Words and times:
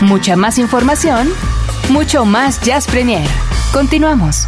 Mucha 0.01 0.35
más 0.35 0.57
información, 0.57 1.29
mucho 1.89 2.25
más 2.25 2.59
Jazz 2.61 2.87
Premier. 2.87 3.29
Continuamos. 3.71 4.47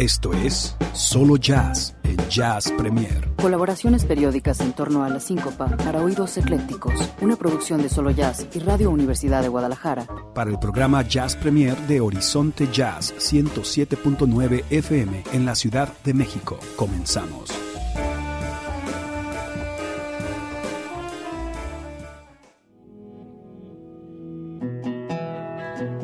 Esto 0.00 0.32
es 0.32 0.74
Solo 0.94 1.36
Jazz 1.36 1.94
en 2.04 2.16
Jazz 2.30 2.72
Premier. 2.78 3.28
Colaboraciones 3.36 4.06
periódicas 4.06 4.58
en 4.60 4.72
torno 4.72 5.04
a 5.04 5.10
la 5.10 5.20
síncopa 5.20 5.76
para 5.76 6.02
oídos 6.02 6.38
eclécticos. 6.38 6.94
Una 7.20 7.36
producción 7.36 7.82
de 7.82 7.90
Solo 7.90 8.10
Jazz 8.10 8.46
y 8.54 8.60
Radio 8.60 8.88
Universidad 8.88 9.42
de 9.42 9.48
Guadalajara. 9.48 10.06
Para 10.34 10.50
el 10.50 10.58
programa 10.58 11.02
Jazz 11.02 11.36
Premier 11.36 11.76
de 11.86 12.00
Horizonte 12.00 12.66
Jazz 12.72 13.12
107.9 13.18 14.64
FM 14.70 15.22
en 15.34 15.44
la 15.44 15.54
Ciudad 15.54 15.92
de 16.02 16.14
México. 16.14 16.58
Comenzamos. 16.76 17.69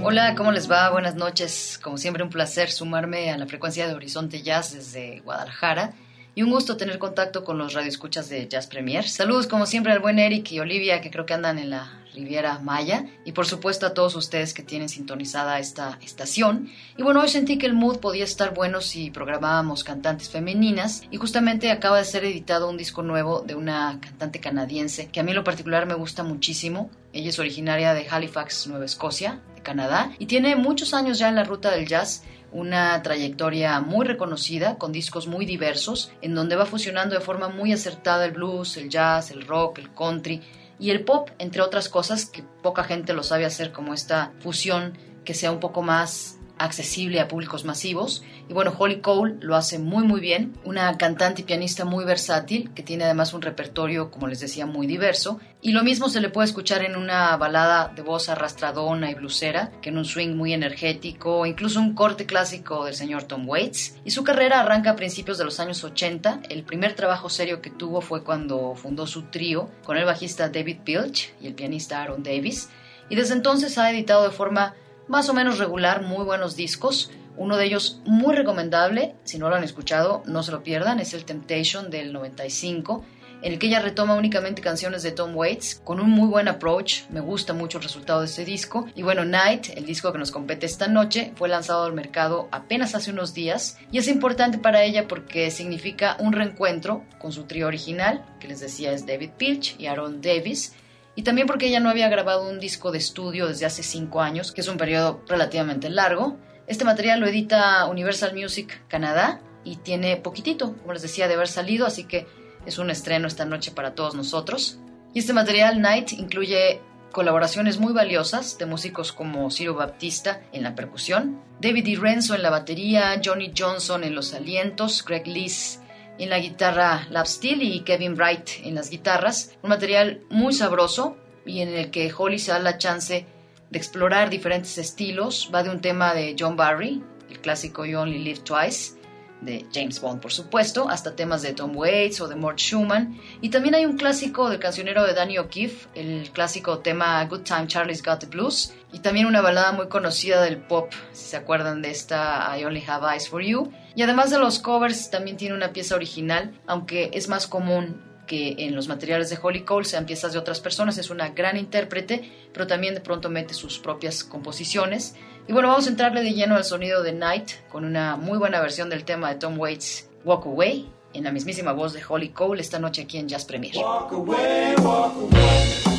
Hola, 0.08 0.36
¿cómo 0.36 0.52
les 0.52 0.70
va? 0.70 0.88
Buenas 0.90 1.16
noches. 1.16 1.80
Como 1.82 1.98
siempre, 1.98 2.22
un 2.22 2.30
placer 2.30 2.70
sumarme 2.70 3.32
a 3.32 3.36
la 3.36 3.46
frecuencia 3.48 3.88
de 3.88 3.94
Horizonte 3.94 4.40
Jazz 4.40 4.72
desde 4.72 5.18
Guadalajara 5.24 5.94
y 6.36 6.42
un 6.42 6.50
gusto 6.52 6.76
tener 6.76 7.00
contacto 7.00 7.42
con 7.42 7.58
los 7.58 7.72
radioescuchas 7.72 8.28
de 8.28 8.46
Jazz 8.46 8.68
Premier. 8.68 9.08
Saludos, 9.08 9.48
como 9.48 9.66
siempre, 9.66 9.92
al 9.92 9.98
buen 9.98 10.20
Eric 10.20 10.52
y 10.52 10.60
Olivia, 10.60 11.00
que 11.00 11.10
creo 11.10 11.26
que 11.26 11.34
andan 11.34 11.58
en 11.58 11.70
la 11.70 12.04
Riviera 12.14 12.60
Maya, 12.60 13.04
y 13.24 13.32
por 13.32 13.46
supuesto 13.46 13.84
a 13.84 13.94
todos 13.94 14.14
ustedes 14.14 14.54
que 14.54 14.62
tienen 14.62 14.88
sintonizada 14.88 15.58
esta 15.58 15.98
estación. 16.00 16.70
Y 16.96 17.02
bueno, 17.02 17.20
hoy 17.20 17.28
sentí 17.28 17.58
que 17.58 17.66
el 17.66 17.74
mood 17.74 17.98
podía 17.98 18.24
estar 18.24 18.54
bueno 18.54 18.80
si 18.80 19.10
programábamos 19.10 19.82
cantantes 19.82 20.30
femeninas, 20.30 21.02
y 21.10 21.16
justamente 21.16 21.72
acaba 21.72 21.98
de 21.98 22.04
ser 22.04 22.24
editado 22.24 22.70
un 22.70 22.76
disco 22.76 23.02
nuevo 23.02 23.40
de 23.40 23.56
una 23.56 23.98
cantante 24.00 24.38
canadiense 24.38 25.08
que 25.08 25.18
a 25.18 25.24
mí 25.24 25.32
lo 25.32 25.42
particular 25.42 25.84
me 25.84 25.94
gusta 25.94 26.22
muchísimo. 26.22 26.90
Ella 27.12 27.30
es 27.30 27.38
originaria 27.38 27.92
de 27.92 28.06
Halifax, 28.08 28.66
Nueva 28.68 28.84
Escocia, 28.84 29.40
Canadá, 29.66 30.12
y 30.20 30.26
tiene 30.26 30.54
muchos 30.54 30.94
años 30.94 31.18
ya 31.18 31.28
en 31.28 31.34
la 31.34 31.42
ruta 31.42 31.72
del 31.72 31.88
jazz 31.88 32.22
una 32.52 33.02
trayectoria 33.02 33.80
muy 33.80 34.06
reconocida, 34.06 34.78
con 34.78 34.92
discos 34.92 35.26
muy 35.26 35.44
diversos, 35.44 36.12
en 36.22 36.36
donde 36.36 36.54
va 36.54 36.66
fusionando 36.66 37.16
de 37.16 37.20
forma 37.20 37.48
muy 37.48 37.72
acertada 37.72 38.24
el 38.24 38.30
blues, 38.30 38.76
el 38.76 38.88
jazz, 38.88 39.32
el 39.32 39.44
rock, 39.44 39.80
el 39.80 39.92
country 39.92 40.40
y 40.78 40.90
el 40.90 41.04
pop, 41.04 41.30
entre 41.38 41.62
otras 41.62 41.88
cosas 41.88 42.26
que 42.26 42.44
poca 42.62 42.84
gente 42.84 43.12
lo 43.12 43.24
sabe 43.24 43.44
hacer, 43.44 43.72
como 43.72 43.92
esta 43.92 44.32
fusión 44.38 44.96
que 45.24 45.34
sea 45.34 45.50
un 45.50 45.58
poco 45.58 45.82
más 45.82 46.35
accesible 46.58 47.20
a 47.20 47.28
públicos 47.28 47.64
masivos. 47.64 48.22
Y 48.48 48.52
bueno, 48.52 48.72
Holly 48.76 49.00
Cole 49.00 49.36
lo 49.40 49.56
hace 49.56 49.78
muy 49.78 50.04
muy 50.04 50.20
bien, 50.20 50.54
una 50.64 50.96
cantante 50.98 51.42
y 51.42 51.44
pianista 51.44 51.84
muy 51.84 52.04
versátil, 52.04 52.70
que 52.74 52.82
tiene 52.82 53.04
además 53.04 53.34
un 53.34 53.42
repertorio, 53.42 54.10
como 54.10 54.28
les 54.28 54.40
decía, 54.40 54.66
muy 54.66 54.86
diverso. 54.86 55.40
Y 55.60 55.72
lo 55.72 55.82
mismo 55.82 56.08
se 56.08 56.20
le 56.20 56.28
puede 56.28 56.46
escuchar 56.46 56.84
en 56.84 56.96
una 56.96 57.36
balada 57.36 57.92
de 57.94 58.02
voz 58.02 58.28
arrastradona 58.28 59.10
y 59.10 59.14
blusera, 59.14 59.72
que 59.82 59.88
en 59.88 59.98
un 59.98 60.04
swing 60.04 60.34
muy 60.36 60.52
energético, 60.52 61.44
incluso 61.46 61.80
un 61.80 61.94
corte 61.94 62.26
clásico 62.26 62.84
del 62.84 62.94
señor 62.94 63.24
Tom 63.24 63.48
Waits. 63.48 63.96
Y 64.04 64.10
su 64.10 64.22
carrera 64.22 64.60
arranca 64.60 64.90
a 64.90 64.96
principios 64.96 65.38
de 65.38 65.44
los 65.44 65.58
años 65.60 65.82
80. 65.82 66.42
El 66.48 66.62
primer 66.62 66.94
trabajo 66.94 67.28
serio 67.28 67.60
que 67.60 67.70
tuvo 67.70 68.00
fue 68.00 68.22
cuando 68.22 68.74
fundó 68.74 69.06
su 69.06 69.22
trío 69.22 69.70
con 69.84 69.96
el 69.96 70.04
bajista 70.04 70.48
David 70.48 70.78
Pilch 70.84 71.34
y 71.40 71.48
el 71.48 71.54
pianista 71.54 72.02
Aaron 72.02 72.22
Davis. 72.22 72.68
Y 73.08 73.16
desde 73.16 73.34
entonces 73.34 73.78
ha 73.78 73.90
editado 73.90 74.24
de 74.24 74.30
forma 74.30 74.74
más 75.08 75.28
o 75.28 75.34
menos 75.34 75.58
regular, 75.58 76.02
muy 76.02 76.24
buenos 76.24 76.56
discos. 76.56 77.10
Uno 77.36 77.56
de 77.56 77.66
ellos 77.66 78.00
muy 78.06 78.34
recomendable, 78.34 79.14
si 79.24 79.38
no 79.38 79.48
lo 79.48 79.56
han 79.56 79.64
escuchado, 79.64 80.22
no 80.26 80.42
se 80.42 80.52
lo 80.52 80.62
pierdan, 80.62 81.00
es 81.00 81.12
el 81.12 81.24
Temptation 81.24 81.90
del 81.90 82.12
95, 82.12 83.04
en 83.42 83.52
el 83.52 83.58
que 83.58 83.66
ella 83.66 83.80
retoma 83.80 84.14
únicamente 84.14 84.62
canciones 84.62 85.02
de 85.02 85.12
Tom 85.12 85.36
Waits 85.36 85.82
con 85.84 86.00
un 86.00 86.10
muy 86.10 86.26
buen 86.28 86.48
approach. 86.48 87.02
Me 87.10 87.20
gusta 87.20 87.52
mucho 87.52 87.76
el 87.76 87.84
resultado 87.84 88.20
de 88.20 88.26
este 88.26 88.46
disco. 88.46 88.86
Y 88.94 89.02
bueno, 89.02 89.26
Night, 89.26 89.68
el 89.76 89.84
disco 89.84 90.10
que 90.10 90.18
nos 90.18 90.30
compete 90.30 90.64
esta 90.64 90.88
noche, 90.88 91.32
fue 91.36 91.50
lanzado 91.50 91.84
al 91.84 91.92
mercado 91.92 92.48
apenas 92.50 92.94
hace 92.94 93.10
unos 93.10 93.34
días 93.34 93.78
y 93.92 93.98
es 93.98 94.08
importante 94.08 94.56
para 94.56 94.82
ella 94.82 95.06
porque 95.06 95.50
significa 95.50 96.16
un 96.18 96.32
reencuentro 96.32 97.04
con 97.18 97.32
su 97.32 97.44
trío 97.44 97.66
original, 97.66 98.24
que 98.40 98.48
les 98.48 98.60
decía 98.60 98.92
es 98.92 99.06
David 99.06 99.30
Pilch 99.36 99.78
y 99.78 99.86
Aaron 99.86 100.22
Davis 100.22 100.72
y 101.16 101.22
también 101.22 101.46
porque 101.46 101.66
ella 101.66 101.80
no 101.80 101.88
había 101.88 102.10
grabado 102.10 102.48
un 102.48 102.60
disco 102.60 102.92
de 102.92 102.98
estudio 102.98 103.48
desde 103.48 103.64
hace 103.64 103.82
cinco 103.82 104.20
años, 104.20 104.52
que 104.52 104.60
es 104.60 104.68
un 104.68 104.76
periodo 104.76 105.22
relativamente 105.26 105.88
largo. 105.88 106.36
Este 106.66 106.84
material 106.84 107.20
lo 107.20 107.26
edita 107.26 107.86
Universal 107.86 108.34
Music 108.34 108.82
Canadá 108.86 109.40
y 109.64 109.76
tiene 109.76 110.18
poquitito, 110.18 110.76
como 110.76 110.92
les 110.92 111.02
decía, 111.02 111.26
de 111.26 111.34
haber 111.34 111.48
salido, 111.48 111.86
así 111.86 112.04
que 112.04 112.26
es 112.66 112.78
un 112.78 112.90
estreno 112.90 113.26
esta 113.26 113.46
noche 113.46 113.70
para 113.70 113.94
todos 113.94 114.14
nosotros. 114.14 114.78
Y 115.14 115.20
este 115.20 115.32
material, 115.32 115.80
Night, 115.80 116.12
incluye 116.12 116.82
colaboraciones 117.12 117.78
muy 117.78 117.94
valiosas 117.94 118.58
de 118.58 118.66
músicos 118.66 119.12
como 119.12 119.50
Ciro 119.50 119.74
Baptista 119.74 120.42
en 120.52 120.62
la 120.62 120.74
percusión, 120.74 121.40
David. 121.62 121.98
Renzo 121.98 122.34
en 122.34 122.42
la 122.42 122.50
batería, 122.50 123.18
Johnny 123.24 123.54
Johnson 123.56 124.04
en 124.04 124.14
los 124.14 124.34
alientos, 124.34 125.02
Greg 125.02 125.26
Lees 125.26 125.80
en 126.18 126.30
la 126.30 126.38
guitarra 126.38 127.06
lap 127.10 127.26
steel 127.26 127.62
y 127.62 127.80
Kevin 127.80 128.14
Bright 128.14 128.48
en 128.64 128.74
las 128.74 128.90
guitarras. 128.90 129.56
Un 129.62 129.70
material 129.70 130.22
muy 130.30 130.52
sabroso 130.52 131.16
y 131.44 131.60
en 131.60 131.68
el 131.68 131.90
que 131.90 132.12
Holly 132.16 132.38
se 132.38 132.52
da 132.52 132.58
la 132.58 132.78
chance 132.78 133.26
de 133.70 133.78
explorar 133.78 134.30
diferentes 134.30 134.78
estilos. 134.78 135.50
Va 135.54 135.62
de 135.62 135.70
un 135.70 135.80
tema 135.80 136.14
de 136.14 136.36
John 136.38 136.56
Barry, 136.56 137.02
el 137.30 137.40
clásico 137.40 137.84
You 137.84 138.00
Only 138.00 138.18
Live 138.18 138.40
Twice, 138.40 138.95
de 139.40 139.66
James 139.72 140.00
Bond, 140.00 140.20
por 140.20 140.32
supuesto, 140.32 140.88
hasta 140.88 141.14
temas 141.14 141.42
de 141.42 141.52
Tom 141.52 141.76
Waits 141.76 142.20
o 142.20 142.28
de 142.28 142.36
Mort 142.36 142.58
Schumann. 142.58 143.20
Y 143.40 143.50
también 143.50 143.74
hay 143.74 143.84
un 143.84 143.96
clásico 143.96 144.48
del 144.48 144.58
cancionero 144.58 145.04
de 145.04 145.14
Danny 145.14 145.38
O'Keefe, 145.38 145.88
el 145.94 146.30
clásico 146.30 146.78
tema 146.78 147.24
Good 147.26 147.42
Time 147.42 147.66
Charlie's 147.66 148.02
Got 148.02 148.20
the 148.20 148.26
Blues. 148.26 148.72
Y 148.92 149.00
también 149.00 149.26
una 149.26 149.42
balada 149.42 149.72
muy 149.72 149.88
conocida 149.88 150.40
del 150.40 150.58
pop, 150.58 150.92
si 151.12 151.30
se 151.30 151.36
acuerdan 151.36 151.82
de 151.82 151.90
esta 151.90 152.56
I 152.58 152.64
Only 152.64 152.82
Have 152.86 153.12
Eyes 153.12 153.28
for 153.28 153.42
You. 153.42 153.70
Y 153.94 154.02
además 154.02 154.30
de 154.30 154.38
los 154.38 154.58
covers, 154.58 155.10
también 155.10 155.36
tiene 155.36 155.54
una 155.54 155.72
pieza 155.72 155.94
original, 155.94 156.58
aunque 156.66 157.10
es 157.12 157.28
más 157.28 157.46
común 157.46 158.05
que 158.26 158.56
en 158.58 158.74
los 158.74 158.88
materiales 158.88 159.30
de 159.30 159.38
Holly 159.40 159.62
Cole 159.62 159.84
sean 159.84 160.06
piezas 160.06 160.32
de 160.32 160.38
otras 160.38 160.60
personas. 160.60 160.98
Es 160.98 161.10
una 161.10 161.30
gran 161.30 161.56
intérprete, 161.56 162.30
pero 162.52 162.66
también 162.66 162.94
de 162.94 163.00
pronto 163.00 163.30
mete 163.30 163.54
sus 163.54 163.78
propias 163.78 164.24
composiciones. 164.24 165.14
Y 165.48 165.52
bueno, 165.52 165.68
vamos 165.68 165.86
a 165.86 165.90
entrarle 165.90 166.22
de 166.22 166.32
lleno 166.32 166.56
al 166.56 166.64
sonido 166.64 167.02
de 167.02 167.12
Night 167.12 167.50
con 167.70 167.84
una 167.84 168.16
muy 168.16 168.38
buena 168.38 168.60
versión 168.60 168.90
del 168.90 169.04
tema 169.04 169.30
de 169.30 169.36
Tom 169.36 169.58
Waits, 169.58 170.10
Walk 170.24 170.46
Away, 170.46 170.90
en 171.14 171.24
la 171.24 171.32
mismísima 171.32 171.72
voz 171.72 171.92
de 171.92 172.02
Holly 172.06 172.30
Cole 172.30 172.60
esta 172.60 172.78
noche 172.78 173.02
aquí 173.02 173.18
en 173.18 173.28
Jazz 173.28 173.44
Premier. 173.44 173.74
Walk 173.76 174.12
away, 174.12 174.74
walk 174.82 175.14
away. 175.16 175.96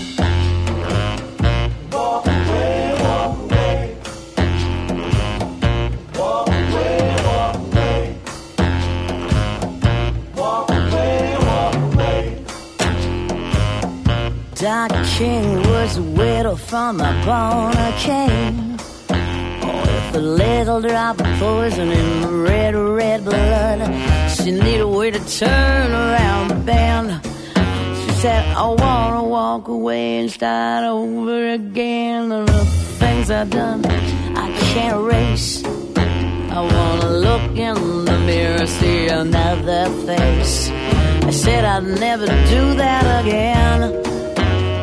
Walk 1.92 2.28
away, 2.28 2.77
Doc 14.68 14.92
King 15.16 15.64
was 15.64 15.96
a 15.96 16.04
widow 16.04 16.58
from 16.58 17.00
a 17.00 17.14
born 17.26 17.74
king. 17.96 18.78
a 20.14 20.20
little 20.20 20.82
drop 20.82 21.22
of 21.22 21.40
poison 21.40 21.90
in 21.90 22.22
the 22.22 22.34
red, 22.50 22.76
red 22.76 23.24
blood. 23.24 23.80
She 24.30 24.52
need 24.52 24.82
a 24.82 24.88
way 24.88 25.12
to 25.12 25.20
turn 25.40 25.92
around 25.94 26.50
the 26.50 26.56
bend. 26.56 27.10
She 28.02 28.12
said, 28.20 28.44
I 28.58 28.68
wanna 28.68 29.24
walk 29.24 29.70
away 29.70 30.20
and 30.20 30.30
start 30.30 30.84
over 30.84 31.54
again. 31.54 32.28
The 32.28 32.66
things 33.00 33.32
I've 33.32 33.50
done, 33.50 33.86
I 33.86 34.48
can't 34.74 34.98
erase. 34.98 35.64
I 36.58 36.60
wanna 36.60 37.10
look 37.28 37.58
in 37.58 38.04
the 38.04 38.20
mirror, 38.26 38.68
see 38.68 39.08
another 39.08 39.86
face. 40.06 40.70
I 41.30 41.32
said 41.32 41.64
I'd 41.64 41.86
never 42.02 42.26
do 42.26 42.74
that 42.84 43.26
again. 43.26 44.07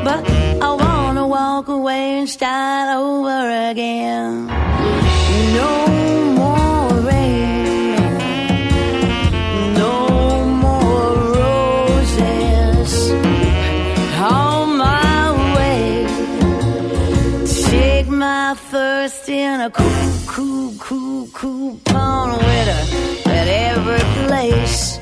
But 0.05 0.23
I 0.61 0.71
wanna 0.85 1.27
walk 1.27 1.69
away 1.69 2.19
and 2.19 2.29
start 2.29 2.95
over 2.95 3.71
again 3.71 4.65
no 5.55 5.87
more 6.41 6.89
rain, 7.01 7.95
no 9.75 10.45
more 10.63 11.15
roses 11.39 12.93
on 14.21 14.77
my 14.77 15.55
way. 15.57 16.07
Take 17.71 18.09
my 18.09 18.55
first 18.71 19.29
in 19.29 19.61
a 19.61 19.71
cool, 19.71 20.13
cool, 20.27 20.75
cool, 20.79 21.27
coupon 21.33 22.33
with 22.33 22.69
her 22.75 23.31
at 23.31 23.49
every 23.49 24.05
place. 24.27 24.99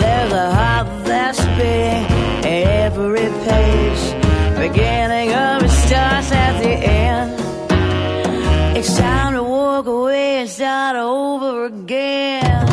There's 0.00 0.32
a 0.32 0.50
heart 0.54 0.88
that's 1.04 1.44
beating 1.56 2.17
every 2.48 3.28
page, 3.46 4.02
beginning 4.56 5.34
of 5.34 5.62
it 5.62 5.68
starts 5.68 6.32
at 6.32 6.62
the 6.62 6.70
end. 6.70 7.38
It's 8.76 8.96
time 8.96 9.34
to 9.34 9.42
walk 9.42 9.86
away 9.86 10.40
and 10.40 10.48
start 10.48 10.96
over 10.96 11.66
again. 11.66 12.67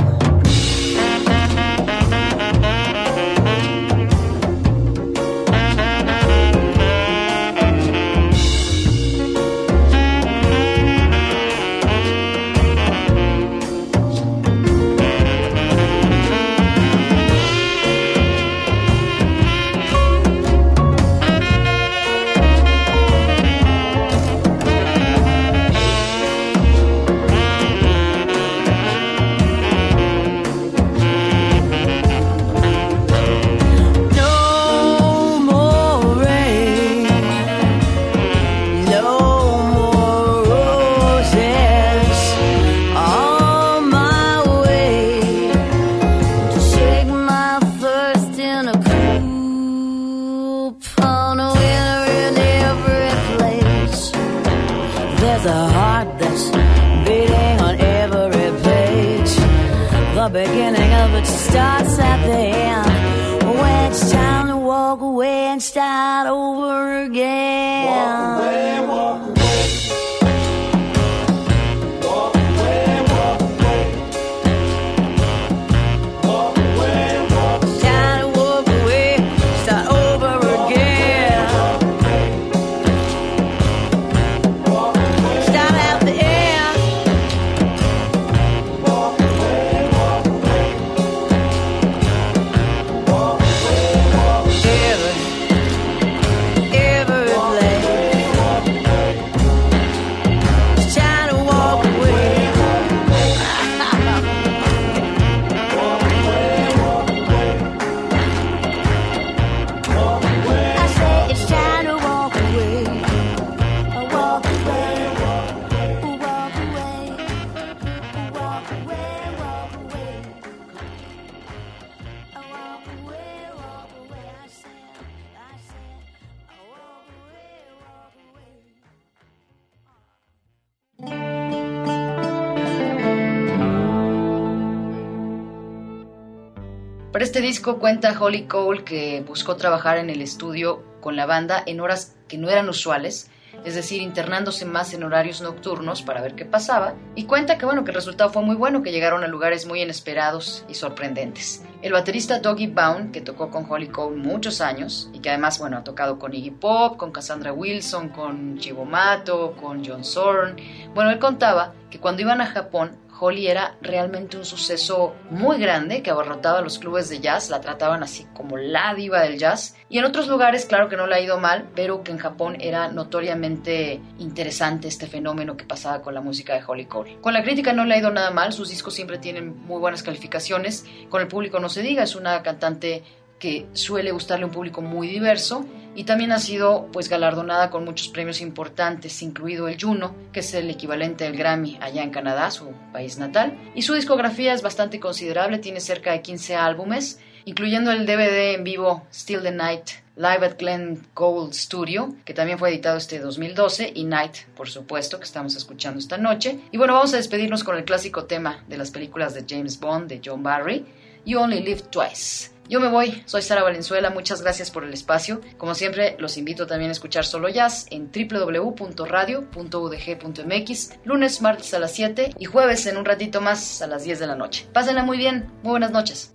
Este 137.35 137.47
disco 137.47 137.79
cuenta 137.79 138.17
Holly 138.17 138.43
Cole 138.43 138.85
que 138.85 139.21
buscó 139.27 139.57
trabajar 139.57 139.97
en 139.97 140.09
el 140.09 140.21
estudio 140.21 140.85
con 141.01 141.17
la 141.17 141.25
banda 141.25 141.61
en 141.65 141.81
horas 141.81 142.15
que 142.29 142.37
no 142.37 142.49
eran 142.49 142.69
usuales, 142.69 143.29
es 143.65 143.75
decir, 143.75 144.01
internándose 144.01 144.63
más 144.63 144.93
en 144.93 145.03
horarios 145.03 145.41
nocturnos 145.41 146.01
para 146.01 146.21
ver 146.21 146.35
qué 146.35 146.45
pasaba, 146.45 146.93
y 147.13 147.25
cuenta 147.25 147.57
que 147.57 147.65
bueno, 147.65 147.83
que 147.83 147.91
el 147.91 147.95
resultado 147.95 148.29
fue 148.29 148.41
muy 148.41 148.55
bueno, 148.55 148.83
que 148.83 148.93
llegaron 148.93 149.21
a 149.25 149.27
lugares 149.27 149.65
muy 149.65 149.81
inesperados 149.81 150.63
y 150.69 150.75
sorprendentes. 150.75 151.61
El 151.81 151.91
baterista 151.91 152.39
Doggy 152.39 152.67
Bound, 152.67 153.11
que 153.11 153.19
tocó 153.19 153.51
con 153.51 153.69
Holly 153.69 153.89
Cole 153.89 154.15
muchos 154.15 154.61
años 154.61 155.09
y 155.11 155.19
que 155.19 155.27
además 155.27 155.59
bueno, 155.59 155.75
ha 155.75 155.83
tocado 155.83 156.17
con 156.17 156.33
Iggy 156.33 156.51
Pop, 156.51 156.95
con 156.95 157.11
Cassandra 157.11 157.51
Wilson, 157.51 158.07
con 158.07 158.59
Chivo 158.59 158.85
Mato, 158.85 159.57
con 159.61 159.83
John 159.83 160.05
Zorn, 160.05 160.55
bueno, 160.93 161.11
él 161.11 161.19
contaba 161.19 161.73
que 161.89 161.99
cuando 161.99 162.21
iban 162.21 162.39
a 162.39 162.45
Japón 162.45 162.95
Holly 163.19 163.47
era 163.47 163.77
realmente 163.81 164.37
un 164.37 164.45
suceso 164.45 165.15
muy 165.29 165.57
grande 165.57 166.01
que 166.01 166.11
abarrotaba 166.11 166.61
los 166.61 166.79
clubes 166.79 167.09
de 167.09 167.19
jazz, 167.19 167.49
la 167.49 167.61
trataban 167.61 168.03
así 168.03 168.25
como 168.33 168.57
la 168.57 168.93
diva 168.93 169.21
del 169.21 169.37
jazz. 169.37 169.75
Y 169.89 169.99
en 169.99 170.05
otros 170.05 170.27
lugares, 170.27 170.65
claro 170.65 170.89
que 170.89 170.97
no 170.97 171.07
le 171.07 171.15
ha 171.15 171.19
ido 171.19 171.39
mal, 171.39 171.69
pero 171.75 172.03
que 172.03 172.11
en 172.11 172.17
Japón 172.17 172.57
era 172.59 172.89
notoriamente 172.89 174.01
interesante 174.19 174.87
este 174.87 175.07
fenómeno 175.07 175.55
que 175.55 175.65
pasaba 175.65 176.01
con 176.01 176.13
la 176.13 176.21
música 176.21 176.53
de 176.53 176.63
Holly 176.65 176.85
Cole. 176.85 177.17
Con 177.21 177.33
la 177.33 177.43
crítica 177.43 177.73
no 177.73 177.85
le 177.85 177.95
ha 177.95 177.99
ido 177.99 178.11
nada 178.11 178.31
mal, 178.31 178.53
sus 178.53 178.69
discos 178.69 178.93
siempre 178.93 179.17
tienen 179.17 179.57
muy 179.65 179.79
buenas 179.79 180.03
calificaciones, 180.03 180.85
con 181.09 181.21
el 181.21 181.27
público 181.27 181.59
no 181.59 181.69
se 181.69 181.81
diga, 181.81 182.03
es 182.03 182.15
una 182.15 182.43
cantante 182.43 183.03
que 183.39 183.67
suele 183.73 184.11
gustarle 184.11 184.43
a 184.43 184.47
un 184.47 184.53
público 184.53 184.81
muy 184.81 185.07
diverso 185.07 185.65
y 185.95 186.03
también 186.03 186.31
ha 186.31 186.39
sido 186.39 186.89
pues 186.91 187.09
galardonada 187.09 187.69
con 187.69 187.85
muchos 187.85 188.09
premios 188.09 188.41
importantes, 188.41 189.21
incluido 189.21 189.67
el 189.67 189.81
Juno, 189.81 190.13
que 190.33 190.41
es 190.41 190.53
el 190.53 190.69
equivalente 190.69 191.23
del 191.23 191.37
Grammy 191.37 191.77
allá 191.81 192.03
en 192.03 192.11
Canadá, 192.11 192.51
su 192.51 192.71
país 192.91 193.17
natal, 193.17 193.57
y 193.73 193.81
su 193.81 193.93
discografía 193.93 194.53
es 194.53 194.61
bastante 194.61 194.99
considerable, 194.99 195.57
tiene 195.59 195.79
cerca 195.79 196.11
de 196.11 196.21
15 196.21 196.55
álbumes, 196.55 197.19
incluyendo 197.45 197.91
el 197.91 198.05
DVD 198.05 198.55
en 198.55 198.63
vivo 198.63 199.03
Still 199.13 199.41
the 199.41 199.51
Night 199.51 199.89
Live 200.17 200.45
at 200.45 200.57
Glen 200.57 201.05
Gold 201.13 201.53
Studio, 201.53 202.15
que 202.23 202.33
también 202.33 202.57
fue 202.57 202.69
editado 202.69 202.97
este 202.97 203.19
2012, 203.19 203.91
y 203.95 204.05
Night, 204.05 204.35
por 204.55 204.69
supuesto, 204.69 205.17
que 205.17 205.25
estamos 205.25 205.55
escuchando 205.55 205.99
esta 205.99 206.17
noche. 206.17 206.59
Y 206.71 206.77
bueno, 206.77 206.93
vamos 206.93 207.13
a 207.13 207.17
despedirnos 207.17 207.65
con 207.65 207.77
el 207.77 207.83
clásico 207.83 208.23
tema 208.23 208.63
de 208.69 208.77
las 208.77 208.91
películas 208.91 209.33
de 209.33 209.45
James 209.47 209.77
Bond, 209.79 210.07
de 210.07 210.21
John 210.23 210.41
Barry, 210.41 210.85
You 211.25 211.39
Only 211.39 211.61
Live 211.61 211.83
Twice. 211.91 212.54
Yo 212.67 212.79
me 212.79 212.87
voy, 212.87 213.21
soy 213.25 213.43
Sara 213.43 213.61
Valenzuela, 213.61 214.09
muchas 214.09 214.41
gracias 214.41 214.71
por 214.71 214.83
el 214.83 214.93
espacio. 214.93 215.41
Como 215.57 215.75
siempre, 215.75 216.15
los 216.19 216.37
invito 216.37 216.65
también 216.65 216.89
a 216.89 216.93
escuchar 216.93 217.25
Solo 217.25 217.47
Jazz 217.49 217.85
en 217.91 218.09
www.radio.udg.mx, 218.11 220.89
lunes, 221.03 221.41
martes 221.41 221.73
a 221.75 221.79
las 221.79 221.93
7 221.93 222.31
y 222.39 222.45
jueves 222.45 222.87
en 222.87 222.97
un 222.97 223.05
ratito 223.05 223.39
más 223.39 223.83
a 223.83 223.87
las 223.87 224.03
10 224.03 224.19
de 224.19 224.27
la 224.27 224.35
noche. 224.35 224.67
Pásenla 224.73 225.03
muy 225.03 225.17
bien, 225.17 225.51
muy 225.61 225.71
buenas 225.71 225.91
noches. 225.91 226.31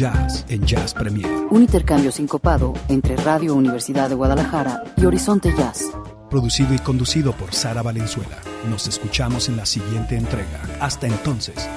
Jazz 0.00 0.46
en 0.48 0.64
Jazz 0.64 0.94
Premier. 0.94 1.28
Un 1.50 1.60
intercambio 1.60 2.10
sincopado 2.10 2.72
entre 2.88 3.16
Radio 3.16 3.54
Universidad 3.54 4.08
de 4.08 4.14
Guadalajara 4.14 4.82
y 4.96 5.04
Horizonte 5.04 5.52
Jazz. 5.54 5.84
Producido 6.30 6.72
y 6.72 6.78
conducido 6.78 7.34
por 7.34 7.52
Sara 7.52 7.82
Valenzuela. 7.82 8.38
Nos 8.70 8.88
escuchamos 8.88 9.50
en 9.50 9.58
la 9.58 9.66
siguiente 9.66 10.16
entrega. 10.16 10.62
Hasta 10.80 11.06
entonces. 11.06 11.68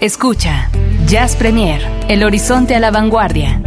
Escucha 0.00 0.70
Jazz 1.06 1.36
Premier, 1.36 1.82
el 2.08 2.24
horizonte 2.24 2.74
a 2.74 2.80
la 2.80 2.90
vanguardia 2.90 3.60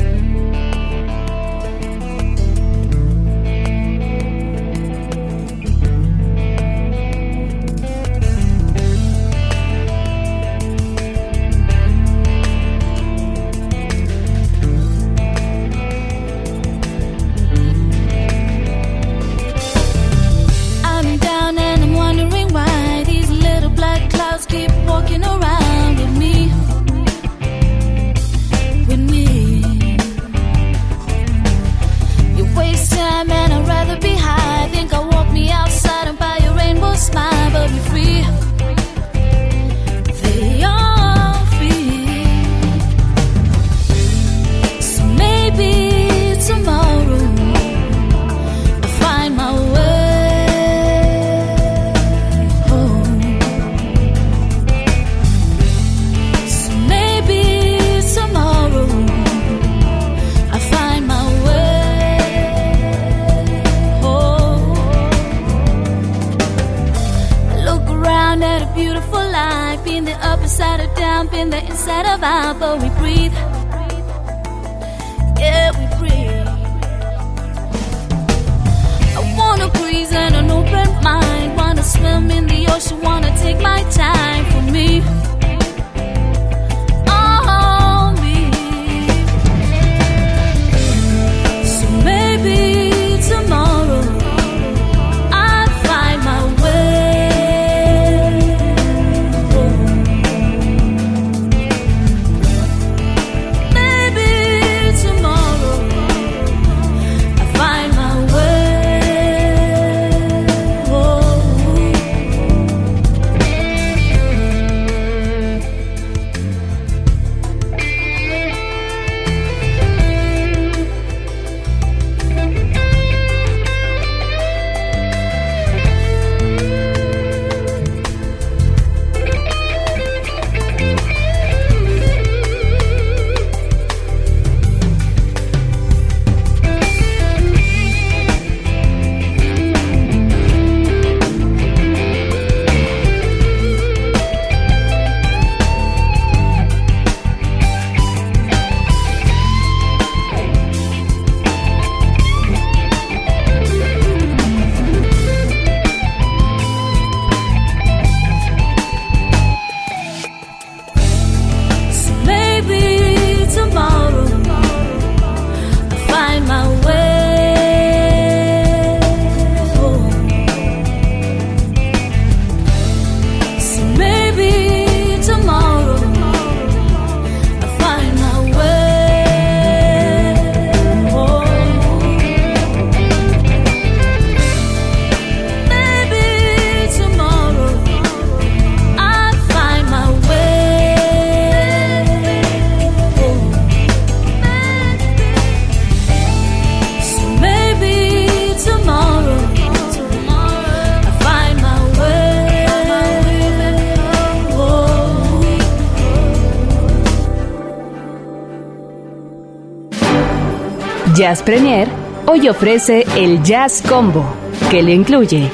Jazz 211.15 211.43
Premier 211.43 211.87
hoy 212.25 212.49
ofrece 212.49 213.05
el 213.15 213.43
Jazz 213.43 213.83
Combo, 213.87 214.25
que 214.71 214.81
le 214.81 214.93
incluye 214.93 215.47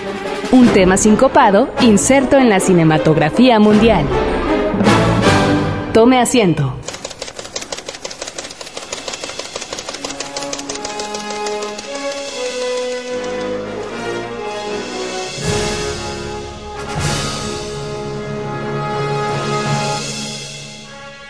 un 0.53 0.67
tema 0.69 0.95
sincopado 0.95 1.69
inserto 1.81 2.37
en 2.37 2.47
la 2.47 2.61
cinematografía 2.61 3.59
mundial. 3.59 4.05
Tome 5.93 6.21
asiento. 6.21 6.77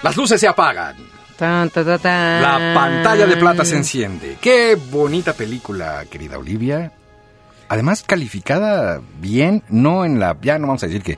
Las 0.03 0.15
luces 0.15 0.39
se 0.39 0.47
apagan. 0.47 1.08
Tan, 1.39 1.69
ta, 1.69 1.85
ta, 1.85 1.97
tan. 1.97 2.41
La 2.41 2.73
pantalla 2.75 3.25
de 3.25 3.37
plata 3.37 3.63
se 3.63 3.77
enciende. 3.77 4.37
Qué 4.41 4.75
bonita 4.75 5.31
película, 5.31 6.03
querida 6.11 6.37
Olivia. 6.37 6.91
Además, 7.69 8.03
calificada 8.05 8.99
bien, 9.21 9.63
no 9.69 10.03
en 10.03 10.19
la... 10.19 10.35
Ya 10.41 10.59
no 10.59 10.67
vamos 10.67 10.83
a 10.83 10.87
decir 10.87 11.01
que 11.01 11.17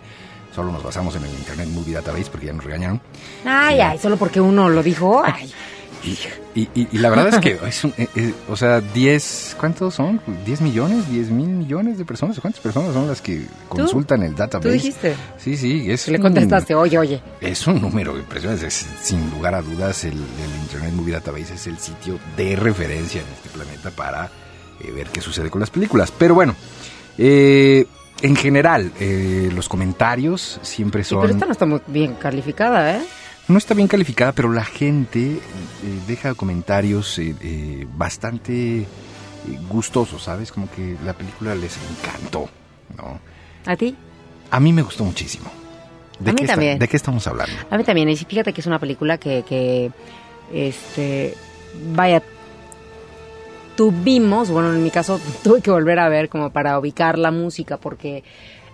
solo 0.53 0.71
nos 0.71 0.83
basamos 0.83 1.15
en 1.15 1.23
el 1.23 1.31
Internet 1.31 1.69
Movie 1.69 1.95
Database 1.95 2.29
porque 2.29 2.45
ya 2.45 2.53
nos 2.53 2.63
regañaron. 2.63 3.01
Ay, 3.45 3.79
ay, 3.79 3.97
solo 3.97 4.15
porque 4.17 4.39
uno 4.39 4.69
lo 4.69 4.83
dijo. 4.83 5.23
Ay. 5.25 5.51
Y, 6.03 6.17
y- 6.55 6.87
y- 6.91 6.97
la 6.97 7.09
verdad 7.11 7.27
es 7.27 7.39
que 7.39 7.59
es 7.67 7.83
un... 7.83 7.93
eh, 7.97 8.07
eh, 8.15 8.33
o 8.49 8.55
sea, 8.55 8.81
10... 8.81 9.55
¿Cuántos 9.59 9.93
son? 9.93 10.19
¿10 10.45 10.61
millones? 10.61 11.05
¿10 11.07 11.29
mil 11.29 11.47
millones 11.49 11.97
de 11.99 12.05
personas? 12.05 12.39
¿Cuántas 12.39 12.59
personas 12.61 12.93
son 12.93 13.07
las 13.07 13.21
que 13.21 13.45
consultan 13.69 14.23
el 14.23 14.33
database? 14.35 14.67
¿Tú 14.67 14.73
dijiste? 14.73 15.15
Sí, 15.37 15.55
sí, 15.55 15.91
es 15.91 16.07
Le 16.07 16.17
un- 16.17 16.23
contestaste, 16.23 16.73
oye, 16.73 16.97
oye. 16.97 17.21
Es 17.39 17.67
un 17.67 17.79
número 17.79 18.17
impresionante. 18.17 18.65
Es, 18.67 18.85
sin 19.03 19.29
lugar 19.29 19.53
a 19.53 19.61
dudas, 19.61 20.03
el, 20.03 20.13
el 20.13 20.61
Internet 20.63 20.91
Movie 20.93 21.13
Database 21.13 21.53
es 21.53 21.67
el 21.67 21.77
sitio 21.77 22.17
de 22.35 22.55
referencia 22.55 23.21
en 23.21 23.27
este 23.27 23.49
planeta 23.49 23.91
para 23.91 24.29
eh, 24.83 24.91
ver 24.91 25.07
qué 25.09 25.21
sucede 25.21 25.49
con 25.51 25.59
las 25.59 25.69
películas. 25.69 26.11
Pero 26.17 26.33
bueno, 26.33 26.55
eh, 27.19 27.85
en 28.23 28.35
general, 28.35 28.91
eh, 28.99 29.51
los 29.53 29.69
comentarios 29.69 30.59
siempre 30.63 31.03
Sí, 31.03 31.11
son... 31.11 31.21
pero 31.21 31.33
esta 31.33 31.45
no 31.45 31.51
está 31.51 31.65
muy 31.67 31.81
bien 31.87 32.15
calificada, 32.15 32.97
¿eh? 32.97 33.01
No 33.51 33.57
está 33.57 33.73
bien 33.73 33.89
calificada, 33.89 34.31
pero 34.31 34.49
la 34.53 34.63
gente 34.63 35.33
eh, 35.33 35.39
deja 36.07 36.33
comentarios 36.35 37.19
eh, 37.19 37.35
eh, 37.41 37.85
bastante 37.97 38.79
eh, 38.79 38.85
gustosos, 39.69 40.23
¿sabes? 40.23 40.53
Como 40.53 40.71
que 40.71 40.95
la 41.03 41.11
película 41.11 41.53
les 41.53 41.77
encantó, 41.77 42.49
¿no? 42.97 43.19
¿A 43.65 43.75
ti? 43.75 43.93
A 44.51 44.59
mí 44.61 44.71
me 44.71 44.81
gustó 44.83 45.03
muchísimo. 45.03 45.51
¿De 46.17 46.29
A 46.29 46.33
mí 46.33 46.37
qué 46.37 46.43
está- 46.45 46.53
también. 46.53 46.79
¿De 46.79 46.87
qué 46.87 46.95
estamos 46.95 47.27
hablando? 47.27 47.53
A 47.69 47.77
mí 47.77 47.83
también. 47.83 48.07
Y 48.07 48.15
fíjate 48.15 48.53
que 48.53 48.61
es 48.61 48.67
una 48.67 48.79
película 48.79 49.17
que, 49.17 49.43
que 49.43 49.91
este, 50.53 51.35
vaya, 51.93 52.23
tuvimos, 53.75 54.49
bueno, 54.49 54.71
en 54.71 54.81
mi 54.81 54.91
caso 54.91 55.19
tuve 55.43 55.61
que 55.61 55.71
volver 55.71 55.99
a 55.99 56.07
ver 56.07 56.29
como 56.29 56.51
para 56.51 56.79
ubicar 56.79 57.17
la 57.17 57.31
música, 57.31 57.75
porque 57.75 58.23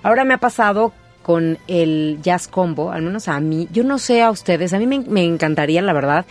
ahora 0.03 0.23
me 0.23 0.35
ha 0.35 0.39
pasado 0.39 0.93
con 1.27 1.57
el 1.67 2.19
jazz 2.23 2.47
combo, 2.47 2.89
al 2.93 3.01
menos 3.01 3.27
a 3.27 3.37
mí, 3.41 3.67
yo 3.73 3.83
no 3.83 3.99
sé 3.99 4.21
a 4.23 4.31
ustedes, 4.31 4.71
a 4.71 4.79
mí 4.79 4.87
me, 4.87 5.25
encantaría, 5.25 5.81
la 5.81 5.91
verdad, 5.91 6.25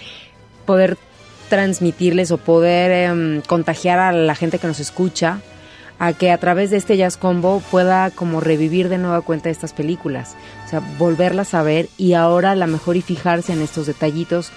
poder 0.65 0.97
transmitirles 1.51 2.31
o 2.31 2.39
poder 2.39 3.11
em, 3.11 3.43
contagiar 3.43 3.99
a 3.99 4.11
la 4.13 4.35
gente 4.35 4.59
que 4.59 4.67
nos 4.67 4.81
escucha 4.81 5.43
a 5.99 6.15
que 6.15 6.31
a 6.31 6.39
través 6.39 6.71
de 6.71 6.79
este 6.79 6.97
jazz 6.97 7.19
combo 7.19 7.63
pueda 7.71 8.11
como 8.11 8.41
revivir 8.41 8.89
de 8.89 8.97
nueva 8.97 9.21
cuenta 9.21 9.51
estas 9.51 9.75
películas, 9.75 10.35
o 10.65 10.71
sea, 10.71 10.81
volverlas 10.99 11.53
a 11.53 11.63
ver 11.63 11.91
y 11.99 12.15
ahora 12.15 12.53
a 12.53 12.57
lo 12.57 12.67
mejor 12.67 12.97
y 12.97 13.03
fijarse 13.03 13.53
en 13.53 13.61
estos 13.61 13.87
detallitos 13.87 14.51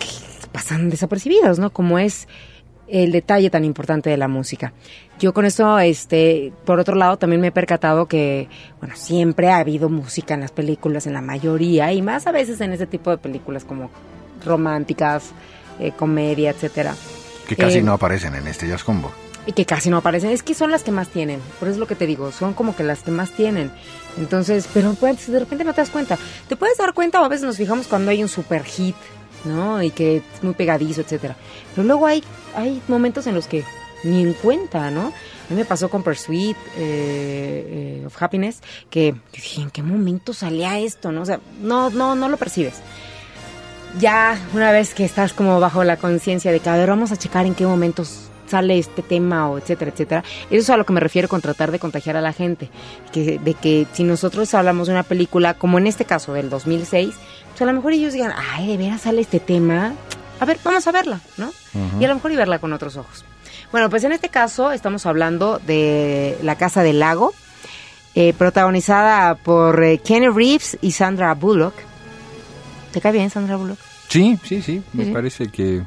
que 0.00 0.48
pasan 0.48 0.90
desapercibidos, 0.90 1.60
¿no? 1.60 1.70
Como 1.70 2.00
es 2.00 2.26
el 2.92 3.10
detalle 3.10 3.48
tan 3.50 3.64
importante 3.64 4.10
de 4.10 4.16
la 4.18 4.28
música. 4.28 4.72
Yo 5.18 5.32
con 5.32 5.44
esto, 5.46 5.78
este, 5.78 6.52
por 6.66 6.78
otro 6.78 6.94
lado, 6.94 7.16
también 7.16 7.40
me 7.40 7.46
he 7.48 7.52
percatado 7.52 8.06
que, 8.06 8.48
bueno, 8.80 8.94
siempre 8.96 9.48
ha 9.50 9.56
habido 9.58 9.88
música 9.88 10.34
en 10.34 10.40
las 10.40 10.50
películas, 10.52 11.06
en 11.06 11.14
la 11.14 11.22
mayoría, 11.22 11.92
y 11.92 12.02
más 12.02 12.26
a 12.26 12.32
veces 12.32 12.60
en 12.60 12.72
ese 12.72 12.86
tipo 12.86 13.10
de 13.10 13.18
películas 13.18 13.64
como 13.64 13.90
románticas, 14.44 15.30
eh, 15.80 15.92
comedia, 15.96 16.50
etcétera. 16.50 16.94
Que 17.48 17.56
casi 17.56 17.78
Eh, 17.78 17.82
no 17.82 17.92
aparecen 17.92 18.34
en 18.34 18.46
este 18.46 18.68
Jazz 18.68 18.84
Combo. 18.84 19.10
y 19.44 19.52
que 19.52 19.64
casi 19.66 19.90
no 19.90 19.96
aparecen. 19.96 20.30
Es 20.30 20.42
que 20.44 20.54
son 20.54 20.70
las 20.70 20.84
que 20.84 20.92
más 20.92 21.08
tienen. 21.08 21.40
Por 21.58 21.66
eso 21.66 21.74
es 21.74 21.80
lo 21.80 21.86
que 21.88 21.96
te 21.96 22.06
digo. 22.06 22.30
Son 22.30 22.54
como 22.54 22.76
que 22.76 22.84
las 22.84 23.00
que 23.02 23.10
más 23.10 23.30
tienen. 23.32 23.72
Entonces, 24.16 24.68
pero 24.72 24.94
pues, 24.94 25.26
de 25.28 25.38
repente 25.40 25.64
no 25.64 25.72
te 25.74 25.80
das 25.80 25.90
cuenta. 25.90 26.16
Te 26.48 26.54
puedes 26.54 26.78
dar 26.78 26.92
cuenta 26.94 27.20
o 27.20 27.24
a 27.24 27.28
veces 27.28 27.44
nos 27.44 27.56
fijamos 27.56 27.88
cuando 27.88 28.12
hay 28.12 28.22
un 28.22 28.28
super 28.28 28.62
hit, 28.62 28.94
¿no? 29.44 29.82
Y 29.82 29.90
que 29.90 30.18
es 30.18 30.42
muy 30.42 30.54
pegadizo, 30.54 31.00
etcétera. 31.00 31.36
Pero 31.74 31.86
luego 31.86 32.06
hay, 32.06 32.22
hay 32.54 32.80
momentos 32.88 33.26
en 33.26 33.34
los 33.34 33.46
que 33.46 33.64
ni 34.04 34.22
en 34.22 34.32
cuenta, 34.34 34.90
¿no? 34.90 35.06
A 35.06 35.50
mí 35.50 35.56
me 35.56 35.64
pasó 35.64 35.88
con 35.88 36.02
Pursuit 36.02 36.56
eh, 36.76 38.00
eh, 38.00 38.06
of 38.06 38.20
Happiness, 38.20 38.60
que 38.90 39.14
dije, 39.32 39.62
¿en 39.62 39.70
qué 39.70 39.82
momento 39.82 40.32
salía 40.32 40.78
esto, 40.78 41.12
no? 41.12 41.22
O 41.22 41.24
sea, 41.24 41.40
no, 41.60 41.90
no, 41.90 42.14
no 42.14 42.28
lo 42.28 42.36
percibes 42.36 42.80
ya 43.98 44.38
una 44.54 44.72
vez 44.72 44.94
que 44.94 45.04
estás 45.04 45.32
como 45.32 45.60
bajo 45.60 45.84
la 45.84 45.96
conciencia 45.96 46.52
de 46.52 46.60
que, 46.60 46.70
a 46.70 46.76
ver, 46.76 46.88
vamos 46.88 47.12
a 47.12 47.16
checar 47.16 47.46
en 47.46 47.54
qué 47.54 47.66
momentos 47.66 48.30
sale 48.52 48.78
este 48.78 49.00
tema 49.02 49.48
o 49.48 49.58
etcétera, 49.58 49.90
etcétera. 49.90 50.24
Eso 50.50 50.60
es 50.60 50.70
a 50.70 50.76
lo 50.76 50.84
que 50.84 50.92
me 50.92 51.00
refiero 51.00 51.28
con 51.28 51.40
tratar 51.40 51.70
de 51.70 51.78
contagiar 51.78 52.16
a 52.16 52.20
la 52.20 52.32
gente. 52.32 52.68
Que, 53.10 53.38
de 53.38 53.54
que 53.54 53.86
si 53.92 54.04
nosotros 54.04 54.52
hablamos 54.54 54.88
de 54.88 54.92
una 54.92 55.02
película, 55.04 55.54
como 55.54 55.78
en 55.78 55.86
este 55.86 56.04
caso 56.04 56.34
del 56.34 56.50
2006, 56.50 57.14
a 57.62 57.66
lo 57.66 57.72
mejor 57.72 57.92
ellos 57.92 58.12
digan, 58.12 58.32
ay, 58.36 58.66
de 58.66 58.76
veras 58.76 59.02
sale 59.02 59.20
este 59.20 59.40
tema. 59.40 59.92
A 60.40 60.44
ver, 60.44 60.58
vamos 60.64 60.86
a 60.86 60.92
verla, 60.92 61.20
¿no? 61.36 61.52
Y 62.00 62.04
a 62.04 62.08
lo 62.08 62.14
mejor 62.16 62.32
y 62.32 62.36
verla 62.36 62.58
con 62.58 62.72
otros 62.72 62.96
ojos. 62.96 63.24
Bueno, 63.70 63.88
pues 63.88 64.04
en 64.04 64.12
este 64.12 64.28
caso 64.28 64.72
estamos 64.72 65.06
hablando 65.06 65.58
de 65.58 66.36
La 66.42 66.56
Casa 66.56 66.82
del 66.82 66.98
Lago, 66.98 67.32
eh, 68.14 68.34
protagonizada 68.36 69.34
por 69.36 69.82
eh, 69.82 69.98
Kenny 69.98 70.28
Reeves 70.28 70.76
y 70.82 70.92
Sandra 70.92 71.32
Bullock. 71.34 71.74
¿Te 72.92 73.00
cae 73.00 73.12
bien 73.12 73.30
Sandra 73.30 73.56
Bullock? 73.56 73.78
Sí, 74.08 74.38
sí, 74.44 74.60
sí. 74.60 74.82
Me 74.92 75.04
Sí, 75.04 75.08
sí. 75.08 75.14
parece 75.14 75.46
que 75.48 75.82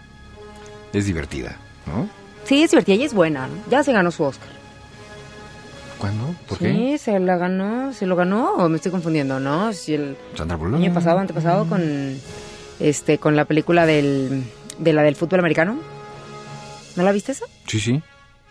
es 0.94 1.06
divertida, 1.06 1.58
¿no? 1.86 2.10
Sí, 2.46 2.64
es 2.64 2.72
divertida 2.72 2.96
y 2.96 3.04
es 3.04 3.14
buena. 3.14 3.48
¿no? 3.48 3.54
Ya 3.70 3.84
se 3.84 3.92
ganó 3.92 4.10
su 4.10 4.24
Oscar. 4.24 4.48
¿Cuándo? 5.98 6.36
¿Por 6.48 6.58
sí, 6.58 6.64
qué? 6.66 6.98
se 6.98 7.20
la 7.20 7.38
ganó, 7.38 7.94
se 7.94 8.06
lo 8.06 8.16
ganó 8.16 8.54
o 8.56 8.70
me 8.70 8.76
estoy 8.78 8.92
confundiendo, 8.92 9.40
¿no? 9.40 9.72
Si 9.74 9.94
el 9.94 10.18
Sandra 10.36 10.58
Bullock. 10.58 10.80
año 10.82 10.94
pasado, 10.94 11.20
antepasado 11.20 11.68
con 11.68 12.18
este 12.80 13.18
con 13.18 13.36
la 13.36 13.46
película 13.46 13.86
del 13.86 14.44
de 14.80 14.94
la 14.94 15.04
del 15.04 15.16
fútbol 15.16 15.40
americano. 15.40 15.78
¿No 16.96 17.04
la 17.04 17.12
viste 17.12 17.32
esa? 17.32 17.46
Sí, 17.68 17.80
sí. 17.80 18.02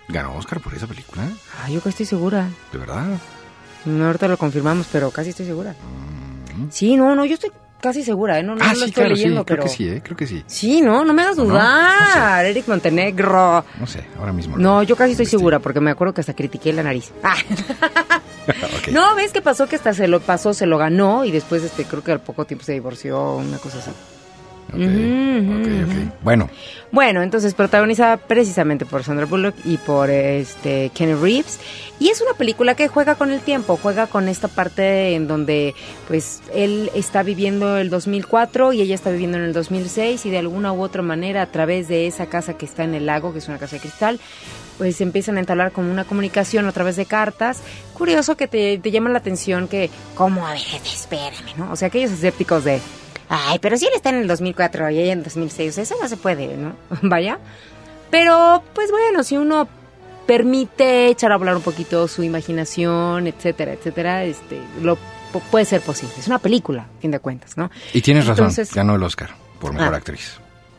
Ganó 0.09 0.35
Oscar 0.37 0.61
por 0.61 0.75
esa 0.75 0.87
película, 0.87 1.29
Ah, 1.63 1.69
yo 1.71 1.79
casi 1.81 1.91
estoy 1.91 2.07
segura. 2.07 2.49
de 2.73 2.79
verdad. 2.79 3.07
No, 3.87 4.07
ahorita 4.07 4.29
lo 4.29 4.37
confirmamos, 4.39 4.87
pero 4.93 5.11
casi 5.11 5.31
estoy 5.31 5.47
segura. 5.47 5.75
Sí, 6.71 6.97
no, 6.97 7.15
no, 7.15 7.25
yo 7.25 7.35
estoy 7.35 7.51
casi 7.85 8.03
segura, 8.03 8.39
¿eh? 8.39 8.43
No, 8.43 8.55
no 8.55 8.65
ah, 8.65 8.69
lo 8.69 8.75
sí, 8.77 8.85
estoy 8.87 8.93
claro, 8.93 9.15
leyendo, 9.15 9.41
sí. 9.41 9.45
pero... 9.47 9.63
Creo 9.63 9.73
que 9.73 9.77
sí, 9.77 9.89
¿eh? 9.89 10.01
Creo 10.03 10.17
que 10.17 10.27
sí. 10.27 10.43
Sí, 10.47 10.81
no, 10.81 11.05
no 11.05 11.13
me 11.13 11.23
hagas 11.23 11.37
dudar, 11.37 12.45
Eric 12.47 12.67
Montenegro. 12.67 13.65
No 13.79 13.87
sé, 13.87 14.05
ahora 14.19 14.33
mismo. 14.33 14.57
No, 14.57 14.83
yo 14.83 14.97
casi 14.97 15.13
estoy 15.13 15.27
segura, 15.27 15.59
porque 15.59 15.81
me 15.81 15.91
acuerdo 15.91 16.15
que 16.15 16.23
hasta 16.23 16.35
critiqué 16.35 16.73
la 16.73 16.83
nariz. 16.83 17.13
Ah. 17.23 17.37
No, 18.93 19.15
¿ves 19.15 19.33
qué 19.33 19.43
pasó? 19.43 19.67
Que 19.67 19.77
hasta 19.77 19.95
se 19.95 20.09
lo 20.09 20.21
pasó, 20.21 20.55
se 20.55 20.67
lo 20.67 20.79
ganó 20.79 21.25
y 21.25 21.31
después 21.31 21.63
este 21.63 21.85
creo 21.85 22.03
que 22.03 22.13
al 22.13 22.21
poco 22.21 22.45
tiempo 22.45 22.65
se 22.65 22.73
divorció, 22.73 23.37
una 23.37 23.59
cosa 23.59 23.79
así. 23.79 23.91
Bueno, 26.23 26.51
Bueno, 26.93 27.23
entonces 27.23 27.55
protagonizada 27.55 28.17
precisamente 28.17 28.87
por 28.87 29.05
Sandra 29.05 29.27
Bullock 29.27 29.55
y 29.65 29.79
por 29.79 30.11
este 30.11 30.91
Kenny 30.95 31.15
Reeves 31.15 31.59
y 32.01 32.09
es 32.09 32.21
una 32.21 32.35
película 32.35 32.75
que 32.75 32.89
juega 32.89 33.15
con 33.15 33.31
el 33.31 33.41
tiempo, 33.41 33.79
juega 33.81 34.09
con 34.09 34.29
esta 34.29 34.49
parte 34.49 35.15
en 35.15 35.29
donde 35.29 35.75
pues 36.09 36.43
él 36.53 36.91
está 36.95 37.23
viviendo 37.23 37.79
el 37.79 37.89
2004 37.89 38.73
y 38.73 38.83
ella 38.83 38.95
está 38.95 39.11
viviendo 39.11 39.39
en 39.39 39.45
el 39.45 39.53
2006 39.53 40.27
y 40.27 40.31
de 40.31 40.39
alguna 40.39 40.73
u 40.73 40.83
otra 40.83 41.03
manera 41.03 41.43
a 41.43 41.47
través 41.47 41.87
de 41.87 42.07
esa 42.07 42.27
casa 42.27 42.55
que 42.55 42.67
está 42.67 42.83
en 42.83 42.95
el 42.95 43.07
lago, 43.07 43.33
que 43.33 43.39
es 43.39 43.49
una 43.49 43.59
casa 43.59 43.77
de 43.77 43.81
cristal, 43.81 44.19
pues 44.77 45.01
empiezan 45.01 45.37
a 45.37 45.41
entablar 45.41 45.71
como 45.71 45.91
una 45.91 46.05
comunicación 46.05 46.67
a 46.67 46.73
través 46.73 46.97
de 46.97 47.07
cartas. 47.07 47.63
Curioso 47.93 48.37
que 48.37 48.49
te, 48.49 48.79
te 48.79 48.91
llama 48.91 49.11
la 49.11 49.19
atención 49.19 49.69
que, 49.69 49.89
¿cómo? 50.17 50.47
A 50.47 50.53
ver, 50.53 50.61
espérame, 50.85 51.57
¿no? 51.57 51.71
O 51.71 51.77
sea, 51.77 51.89
aquellos 51.89 52.11
escépticos 52.11 52.65
de, 52.65 52.81
ay, 53.29 53.59
pero 53.61 53.77
si 53.77 53.87
él 53.87 53.93
está 53.95 54.11
en 54.11 54.17
el 54.17 54.27
2004 54.29 54.91
y 54.91 54.99
ella 55.01 55.13
en 55.13 55.19
el 55.19 55.25
2006, 55.25 55.71
o 55.71 55.73
sea, 55.75 55.83
eso 55.85 55.95
no 56.01 56.09
se 56.09 56.17
puede, 56.17 56.57
¿no? 56.57 56.75
Vaya. 57.03 57.39
Pero, 58.11 58.63
pues 58.75 58.91
bueno, 58.91 59.23
si 59.25 59.37
uno 59.37 59.67
permite 60.27 61.09
echar 61.09 61.33
a 61.33 61.37
volar 61.37 61.57
un 61.57 61.63
poquito 61.63 62.09
su 62.09 62.23
imaginación, 62.23 63.27
etcétera, 63.27 63.73
etcétera, 63.73 64.25
este, 64.25 64.59
lo 64.83 64.97
pu- 65.33 65.43
puede 65.51 65.65
ser 65.65 65.81
posible. 65.83 66.15
Es 66.19 66.27
una 66.27 66.39
película, 66.39 66.83
a 66.97 67.01
fin 67.01 67.11
de 67.11 67.19
cuentas, 67.21 67.57
¿no? 67.57 67.71
y 67.93 68.01
tienes 68.01 68.27
razón, 68.27 68.45
Entonces- 68.47 68.73
ganó 68.75 68.95
el 68.97 69.03
Oscar 69.03 69.31
por 69.61 69.73
mejor 69.75 69.95
Ah. 69.95 69.99
actriz 69.99 70.39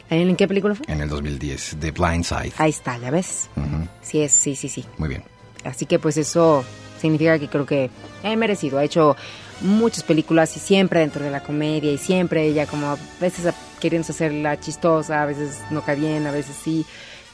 ¿En 0.10 0.36
qué 0.36 0.47
película 0.47 0.75
fue? 0.75 0.86
en 0.91 1.01
el 1.01 1.10
2010, 1.10 1.77
The 1.79 1.91
Blind 1.91 2.23
Side. 2.23 2.53
Ahí 2.58 2.69
está, 2.69 2.97
¿ya 2.97 3.10
ves? 3.12 3.49
Ujú, 3.55 3.88
Sí 4.01 4.21
es, 4.21 4.31
sí, 4.31 4.55
sí, 4.55 4.69
sí. 4.69 4.86
Muy 4.97 5.10
bien. 5.10 5.23
Así 5.63 5.86
que 5.88 5.97
pues 5.99 6.17
eso 6.17 6.63
significa 7.01 7.38
que 7.39 7.47
creo 7.47 7.65
que 7.65 7.89
he 8.23 8.36
merecido. 8.38 8.77
Ha 8.77 8.84
hecho 8.84 9.15
muchas 9.61 10.03
películas 10.03 10.55
y 10.57 10.59
siempre 10.59 10.99
dentro 11.01 11.23
de 11.23 11.31
la 11.31 11.41
comedia 11.41 11.91
y 11.91 11.97
siempre 11.97 12.45
ella 12.45 12.65
como 12.67 12.87
a 12.87 12.97
veces 13.21 13.53
queriéndose 13.79 14.11
hacer 14.13 14.33
la 14.33 14.59
chistosa, 14.59 15.21
a 15.21 15.25
veces 15.25 15.59
no 15.71 15.81
cae 15.83 15.95
bien, 15.95 16.25
a 16.27 16.31
veces 16.31 16.55
sí. 16.61 16.85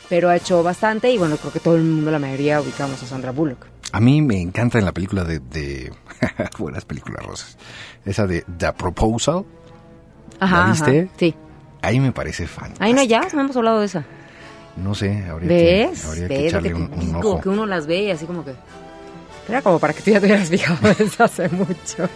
pero 0.09 0.29
ha 0.29 0.35
hecho 0.35 0.61
bastante 0.63 1.11
y 1.11 1.17
bueno, 1.17 1.37
creo 1.37 1.51
que 1.53 1.59
todo 1.59 1.75
el 1.75 1.83
mundo, 1.83 2.11
la 2.11 2.19
mayoría, 2.19 2.59
ubicamos 2.61 3.01
a 3.01 3.05
Sandra 3.05 3.31
Bullock. 3.31 3.65
A 3.93 3.99
mí 3.99 4.21
me 4.21 4.39
encanta 4.41 4.79
en 4.79 4.85
la 4.85 4.93
película 4.93 5.23
de... 5.23 5.39
de 5.39 5.91
buenas 6.57 6.85
películas 6.85 7.25
rosas. 7.25 7.57
Esa 8.05 8.25
de 8.25 8.43
The 8.57 8.71
Proposal. 8.73 9.43
Ajá, 10.39 10.65
¿La 10.65 10.71
viste? 10.71 10.99
ajá, 11.01 11.11
sí. 11.17 11.35
Ahí 11.81 11.99
me 11.99 12.11
parece 12.11 12.47
fantástica. 12.47 12.85
Ahí 12.85 12.93
no, 12.93 13.03
ya, 13.03 13.27
no 13.33 13.41
hemos 13.41 13.55
hablado 13.55 13.79
de 13.79 13.85
esa. 13.87 14.05
No 14.77 14.95
sé, 14.95 15.25
habría 15.29 15.49
¿Ves? 15.49 16.01
que, 16.01 16.07
habría 16.07 16.27
que 16.27 16.33
¿Ves 16.33 16.41
lo 16.41 16.47
echarle 16.47 16.69
que 16.69 16.75
un, 16.75 16.93
un 16.93 16.99
digo? 16.99 17.19
ojo. 17.19 17.41
Que 17.41 17.49
uno 17.49 17.65
las 17.65 17.85
ve 17.87 18.03
y 18.03 18.11
así 18.11 18.25
como 18.25 18.45
que... 18.45 18.53
Era 19.49 19.61
como 19.61 19.79
para 19.79 19.93
que 19.93 20.01
tú 20.01 20.11
ya 20.11 20.19
te 20.19 20.27
hubieras 20.27 20.49
fijado 20.49 20.79
desde 20.97 21.23
hace 21.23 21.49
mucho. 21.49 22.09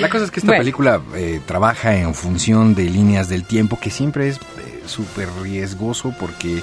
La 0.00 0.08
cosa 0.08 0.24
es 0.24 0.30
que 0.30 0.40
esta 0.40 0.48
Bueno. 0.52 0.60
película 0.60 1.00
eh, 1.14 1.40
trabaja 1.46 1.96
en 1.96 2.14
función 2.14 2.74
de 2.74 2.84
líneas 2.84 3.28
del 3.28 3.44
tiempo, 3.44 3.78
que 3.80 3.90
siempre 3.90 4.28
es 4.28 4.36
eh, 4.36 4.82
súper 4.86 5.28
riesgoso 5.42 6.14
porque 6.20 6.62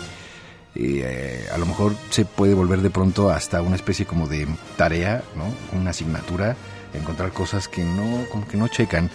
eh, 0.75 1.47
a 1.53 1.57
lo 1.57 1.65
mejor 1.65 1.95
se 2.09 2.25
puede 2.25 2.53
volver 2.53 2.81
de 2.81 2.89
pronto 2.89 3.29
hasta 3.29 3.61
una 3.61 3.75
especie 3.75 4.05
como 4.05 4.27
de 4.27 4.47
tarea, 4.77 5.23
¿no? 5.35 5.53
Una 5.77 5.91
asignatura, 5.91 6.55
encontrar 6.93 7.31
cosas 7.31 7.67
que 7.67 7.83
no, 7.83 8.25
como 8.31 8.47
que 8.47 8.57
no 8.57 8.67
checan. 8.67 9.09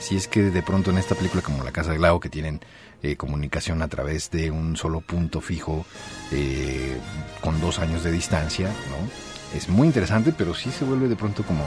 Si 0.00 0.16
es 0.16 0.28
que 0.28 0.42
de 0.42 0.62
pronto 0.62 0.90
en 0.90 0.98
esta 0.98 1.14
película 1.14 1.42
como 1.42 1.62
La 1.64 1.72
Casa 1.72 1.92
de 1.92 1.98
Lago, 1.98 2.20
que 2.20 2.28
tienen 2.28 2.60
eh, 3.02 3.16
comunicación 3.16 3.80
a 3.82 3.88
través 3.88 4.30
de 4.30 4.50
un 4.50 4.76
solo 4.76 5.00
punto 5.00 5.40
fijo, 5.40 5.84
eh, 6.32 6.96
con 7.40 7.60
dos 7.60 7.78
años 7.78 8.02
de 8.02 8.10
distancia, 8.12 8.66
¿no? 8.66 9.33
Es 9.54 9.68
muy 9.68 9.86
interesante, 9.86 10.32
pero 10.36 10.54
sí 10.54 10.70
se 10.70 10.84
vuelve 10.84 11.08
de 11.08 11.16
pronto 11.16 11.44
como 11.44 11.64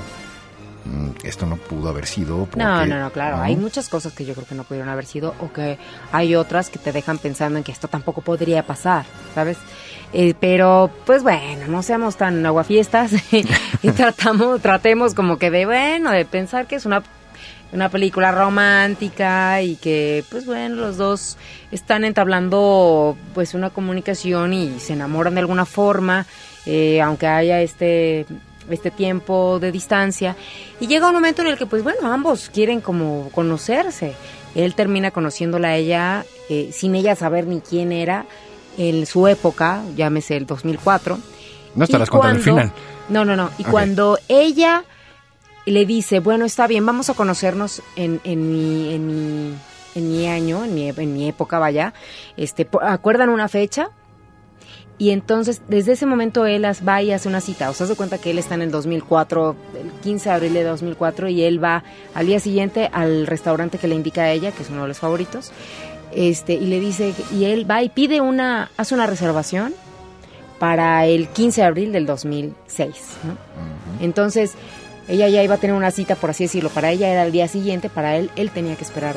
mm, 0.86 1.26
esto 1.26 1.46
no 1.46 1.58
pudo 1.58 1.90
haber 1.90 2.06
sido. 2.06 2.46
Porque, 2.46 2.60
No, 2.60 2.86
no, 2.86 3.00
no, 3.00 3.12
claro. 3.12 3.38
Hay 3.38 3.56
muchas 3.56 3.90
cosas 3.90 4.14
que 4.14 4.26
yo 4.26 4.34
creo 4.34 4.46
que 4.46 4.56
no 4.56 4.64
pudieron 4.64 4.90
haber 4.90 5.06
sido 5.06 5.34
o 5.40 5.52
que 5.52 5.78
hay 6.12 6.36
otras 6.36 6.70
que 6.70 6.80
te 6.80 6.92
dejan 6.92 7.18
pensando 7.18 7.58
en 7.58 7.64
que 7.64 7.72
esto 7.72 7.88
tampoco 7.88 8.22
podría 8.22 8.64
pasar, 8.64 9.06
¿sabes? 9.34 9.58
Eh, 10.14 10.34
pero, 10.40 10.90
pues 11.06 11.24
bueno, 11.24 11.68
no 11.68 11.84
seamos 11.84 12.16
tan 12.16 12.46
aguafiestas 12.46 13.12
y 13.82 13.92
tratamos, 13.92 14.62
tratemos 14.62 15.14
como 15.14 15.38
que 15.38 15.52
de, 15.52 15.66
bueno, 15.66 16.12
de 16.12 16.26
pensar 16.26 16.66
que 16.66 16.76
es 16.76 16.86
una, 16.86 17.04
una 17.74 17.90
película 17.90 18.32
romántica 18.32 19.62
y 19.62 19.76
que, 19.76 20.24
pues 20.30 20.46
bueno, 20.46 20.76
los 20.76 20.98
dos 20.98 21.38
están 21.72 22.06
entablando 22.06 23.18
pues 23.34 23.54
una 23.54 23.70
comunicación 23.70 24.54
y 24.54 24.80
se 24.80 24.94
enamoran 24.94 25.34
de 25.34 25.42
alguna 25.42 25.66
forma, 25.66 26.26
eh, 26.68 27.02
aunque 27.02 27.26
haya 27.28 27.62
este 27.62 28.26
este 28.70 28.92
tiempo 28.92 29.60
de 29.60 29.72
distancia. 29.72 30.36
Y 30.82 30.88
llega 30.88 31.08
un 31.08 31.14
momento 31.14 31.42
en 31.42 31.48
el 31.48 31.58
que 31.58 31.66
pues 31.66 31.84
bueno 31.84 32.12
ambos 32.12 32.50
quieren 32.54 32.82
como 32.82 33.30
conocerse. 33.32 34.14
Él 34.56 34.76
termina 34.76 35.12
conociéndola 35.12 35.70
a 35.70 35.76
ella 35.78 36.26
eh, 36.50 36.72
sin 36.74 36.96
ella 36.96 37.16
saber 37.16 37.48
ni 37.48 37.62
quién 37.62 37.92
era 37.92 38.26
en 38.78 39.06
su 39.06 39.28
época 39.28 39.82
llámese 39.96 40.38
el 40.38 40.46
2004 40.46 41.18
No 41.76 41.84
estarás 41.84 42.10
contando 42.10 42.38
el 42.38 42.44
final. 42.44 42.72
no 43.10 43.26
no 43.26 43.36
no. 43.36 43.50
Y 43.58 43.64
cuando 43.64 44.20
ella 44.28 44.84
le 45.66 45.86
dice 45.86 46.20
bueno 46.20 46.46
está 46.46 46.68
bien 46.68 46.86
vamos 46.86 47.10
a 47.10 47.14
conocernos 47.14 47.82
en, 47.96 48.20
en 48.24 48.52
mi 48.52 48.94
en 48.94 49.08
mi 49.08 49.56
en 49.96 50.12
mi 50.12 50.28
año 50.28 50.64
en 50.64 50.76
mi, 50.76 50.90
en 50.90 51.14
mi 51.14 51.28
época 51.28 51.60
vaya 51.60 51.94
este 52.36 52.68
acuerdan 52.82 53.30
una 53.30 53.48
fecha 53.48 53.90
y 55.00 55.12
entonces, 55.12 55.62
desde 55.68 55.92
ese 55.92 56.08
momento 56.08 56.48
él 56.48 56.64
las 56.64 56.88
va 56.88 57.04
y 57.04 57.12
hace 57.12 57.30
una 57.30 57.40
cita. 57.40 57.70
O 57.70 57.74
sea, 57.74 57.86
se 57.86 57.96
cuenta 57.96 58.18
que 58.18 58.32
él 58.32 58.40
está 58.40 58.56
en 58.56 58.64
el 58.64 58.72
2004, 58.72 59.56
el 59.80 59.92
15 60.02 60.30
de 60.30 60.36
abril 60.36 60.54
de 60.54 60.64
2004, 60.64 61.30
y 61.30 61.44
él 61.44 61.64
va 61.64 61.84
al 62.16 62.26
día 62.26 62.40
siguiente 62.40 62.90
al 62.92 63.28
restaurante 63.28 63.78
que 63.78 63.88
le 63.88 63.94
indica 63.94 64.24
a 64.24 64.32
ella, 64.32 64.52
que 64.52 64.64
es 64.64 64.70
uno 64.70 64.82
de 64.82 64.88
los 64.88 65.00
favoritos, 65.00 65.52
este, 66.14 66.54
y 66.54 66.66
le 66.66 66.80
dice, 66.80 67.14
y 67.32 67.46
él 67.46 67.70
va 67.70 67.84
y 67.84 67.90
pide 67.90 68.22
una, 68.22 68.72
hace 68.76 68.96
una 68.96 69.06
reservación 69.06 69.76
para 70.58 71.06
el 71.06 71.28
15 71.28 71.62
de 71.62 71.68
abril 71.68 71.92
del 71.92 72.08
2006. 72.08 72.96
¿no? 73.24 73.38
Entonces, 74.04 74.54
ella 75.08 75.30
ya 75.30 75.44
iba 75.44 75.56
a 75.56 75.58
tener 75.60 75.76
una 75.76 75.92
cita, 75.92 76.16
por 76.16 76.32
así 76.32 76.46
decirlo, 76.46 76.72
para 76.72 76.90
ella 76.92 77.08
era 77.10 77.24
el 77.24 77.32
día 77.32 77.48
siguiente, 77.48 77.90
para 77.90 78.18
él, 78.18 78.32
él 78.36 78.50
tenía 78.50 78.76
que 78.76 78.84
esperar 78.84 79.16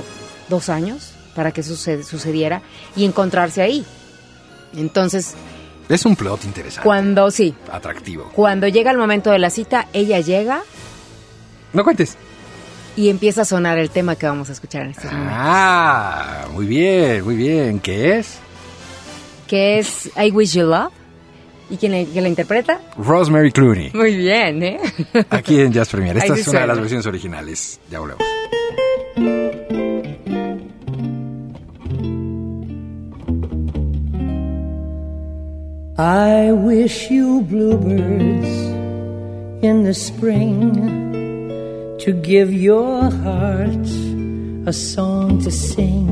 dos 0.51 0.69
años 0.69 1.15
para 1.35 1.53
que 1.53 1.63
eso 1.63 1.75
sucediera 1.75 2.61
y 2.95 3.07
encontrarse 3.07 3.63
ahí. 3.63 3.85
Entonces, 4.77 5.35
Es 5.91 6.07
un 6.07 6.17
plot 6.17 6.45
interesante. 6.45 6.85
cuando 6.87 7.31
sí, 7.31 7.55
Atractivo. 7.71 8.31
cuando 8.35 8.67
llega 8.69 8.91
el 8.91 8.97
momento 8.97 9.31
de 9.31 9.39
la 9.41 9.51
cita, 9.51 9.89
ella 9.93 10.21
llega 10.21 10.63
No 11.75 11.85
cuentes. 11.85 12.17
y 12.97 13.09
empieza 13.11 13.43
a 13.43 13.45
sonar 13.45 13.77
el 13.79 13.91
tema 13.91 14.17
que 14.17 14.27
vamos 14.27 14.49
a 14.49 14.53
escuchar 14.53 14.83
en 14.85 14.91
este 14.93 15.07
momento, 15.09 15.31
Ah, 15.35 16.47
muy 16.53 16.67
bien, 16.67 17.23
muy 17.25 17.35
bien. 17.37 17.81
¿Qué 17.81 18.19
es? 18.19 18.39
que 19.47 19.81
es 19.81 20.09
I 20.17 20.31
Wish 20.31 20.55
You 20.55 20.67
Love. 20.67 20.93
¿Y 21.71 21.77
quién, 21.77 21.93
le- 21.93 22.05
quién 22.07 22.23
la 22.25 22.29
interpreta? 22.29 22.81
Rosemary 22.97 23.51
Clooney. 23.53 23.91
Muy 23.95 24.17
bien, 24.17 24.63
¿eh? 24.63 24.81
Aquí 25.31 25.61
en 25.61 25.73
Jazz 25.73 25.89
Premier. 25.89 26.17
Esta 26.19 26.35
es 26.35 26.47
una 26.49 26.61
de 26.61 26.67
las 26.69 26.79
versiones 26.79 27.07
originales. 27.07 27.81
Ya 27.91 27.99
volvemos. 28.01 28.25
I 36.01 36.53
wish 36.53 37.11
you 37.11 37.43
bluebirds 37.43 38.49
in 39.63 39.85
the 39.85 39.93
spring 39.93 40.73
to 41.99 42.13
give 42.23 42.51
your 42.55 43.11
heart 43.11 43.87
a 44.65 44.73
song 44.73 45.43
to 45.43 45.51
sing 45.51 46.09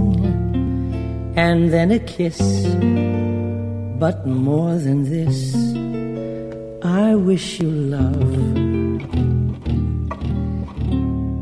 and 1.36 1.72
then 1.72 1.90
a 1.90 2.00
kiss. 2.00 2.38
But 3.98 4.26
more 4.26 4.74
than 4.74 5.04
this, 5.08 5.54
I 6.84 7.14
wish 7.14 7.58
you 7.58 7.70
love. 7.70 8.34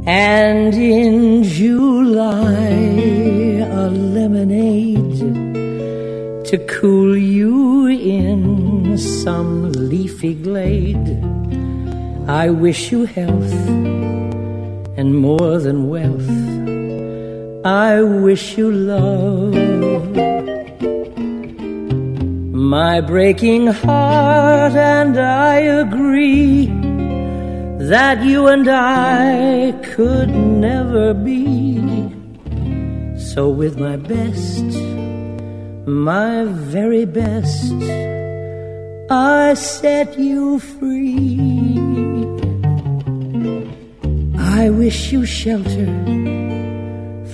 And 0.06 0.72
in 0.72 1.42
July, 1.42 2.70
a 3.82 3.90
lemonade 3.90 5.45
to 6.46 6.58
cool 6.66 7.16
you 7.16 7.88
in 7.88 8.96
some 8.96 9.72
leafy 9.72 10.32
glade. 10.32 11.08
I 12.28 12.50
wish 12.50 12.92
you 12.92 13.04
health 13.04 13.52
and 14.96 15.18
more 15.18 15.58
than 15.58 15.88
wealth. 15.88 16.30
I 17.66 18.00
wish 18.00 18.56
you 18.56 18.70
love. 18.70 19.54
My 22.52 23.00
breaking 23.00 23.66
heart 23.66 24.74
and 24.74 25.18
I 25.18 25.56
agree 25.56 26.66
that 27.88 28.22
you 28.22 28.46
and 28.46 28.68
I 28.68 29.72
could 29.82 30.28
never 30.28 31.12
be. 31.12 31.80
So 33.18 33.48
with 33.48 33.80
my 33.80 33.96
best 33.96 35.05
my 35.86 36.44
very 36.44 37.04
best. 37.04 37.72
I 39.08 39.54
set 39.54 40.18
you 40.18 40.58
free. 40.58 41.78
I 44.36 44.70
wish 44.70 45.12
you 45.12 45.24
shelter 45.24 45.86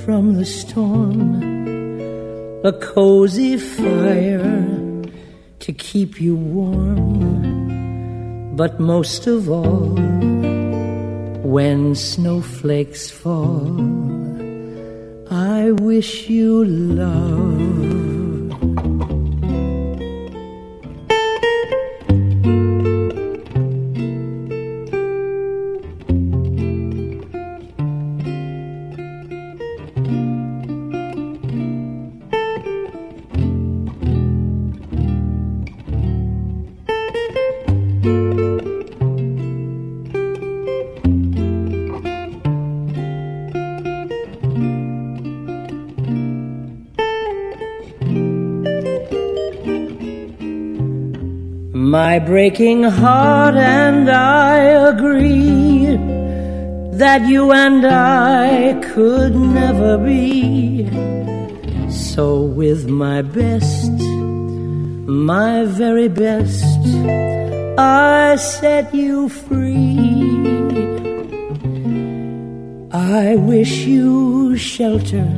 from 0.05 0.35
the 0.35 0.45
storm, 0.45 1.43
a 2.63 2.73
cozy 2.73 3.57
fire 3.57 4.69
to 5.61 5.73
keep 5.73 6.21
you 6.21 6.37
warm. 6.37 7.35
But 8.55 8.79
most 8.79 9.27
of 9.27 9.49
all, 9.49 9.97
when 11.43 11.95
snowflakes 11.95 13.11
fall, 13.11 13.81
I 15.31 15.71
wish 15.71 16.29
you 16.29 16.65
love. 16.67 18.02
Breaking 52.33 52.83
heart 52.83 53.55
and 53.57 54.09
I 54.11 54.57
agree 54.91 55.85
that 56.97 57.27
you 57.29 57.53
and 57.53 57.85
I 57.85 58.73
could 58.95 59.35
never 59.37 59.99
be. 59.99 60.89
So, 61.91 62.41
with 62.41 62.89
my 62.89 63.21
best, 63.21 63.93
my 65.29 65.67
very 65.67 66.09
best. 66.09 66.81
I 67.79 68.37
set 68.37 68.95
you 68.95 69.29
free. 69.29 70.31
I 72.93 73.37
wish 73.37 73.75
you 73.85 74.57
shelter 74.57 75.29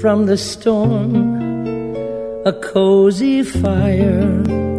from 0.00 0.26
the 0.26 0.38
storm, 0.38 1.10
a 2.46 2.52
cozy 2.52 3.42
fire 3.42 4.75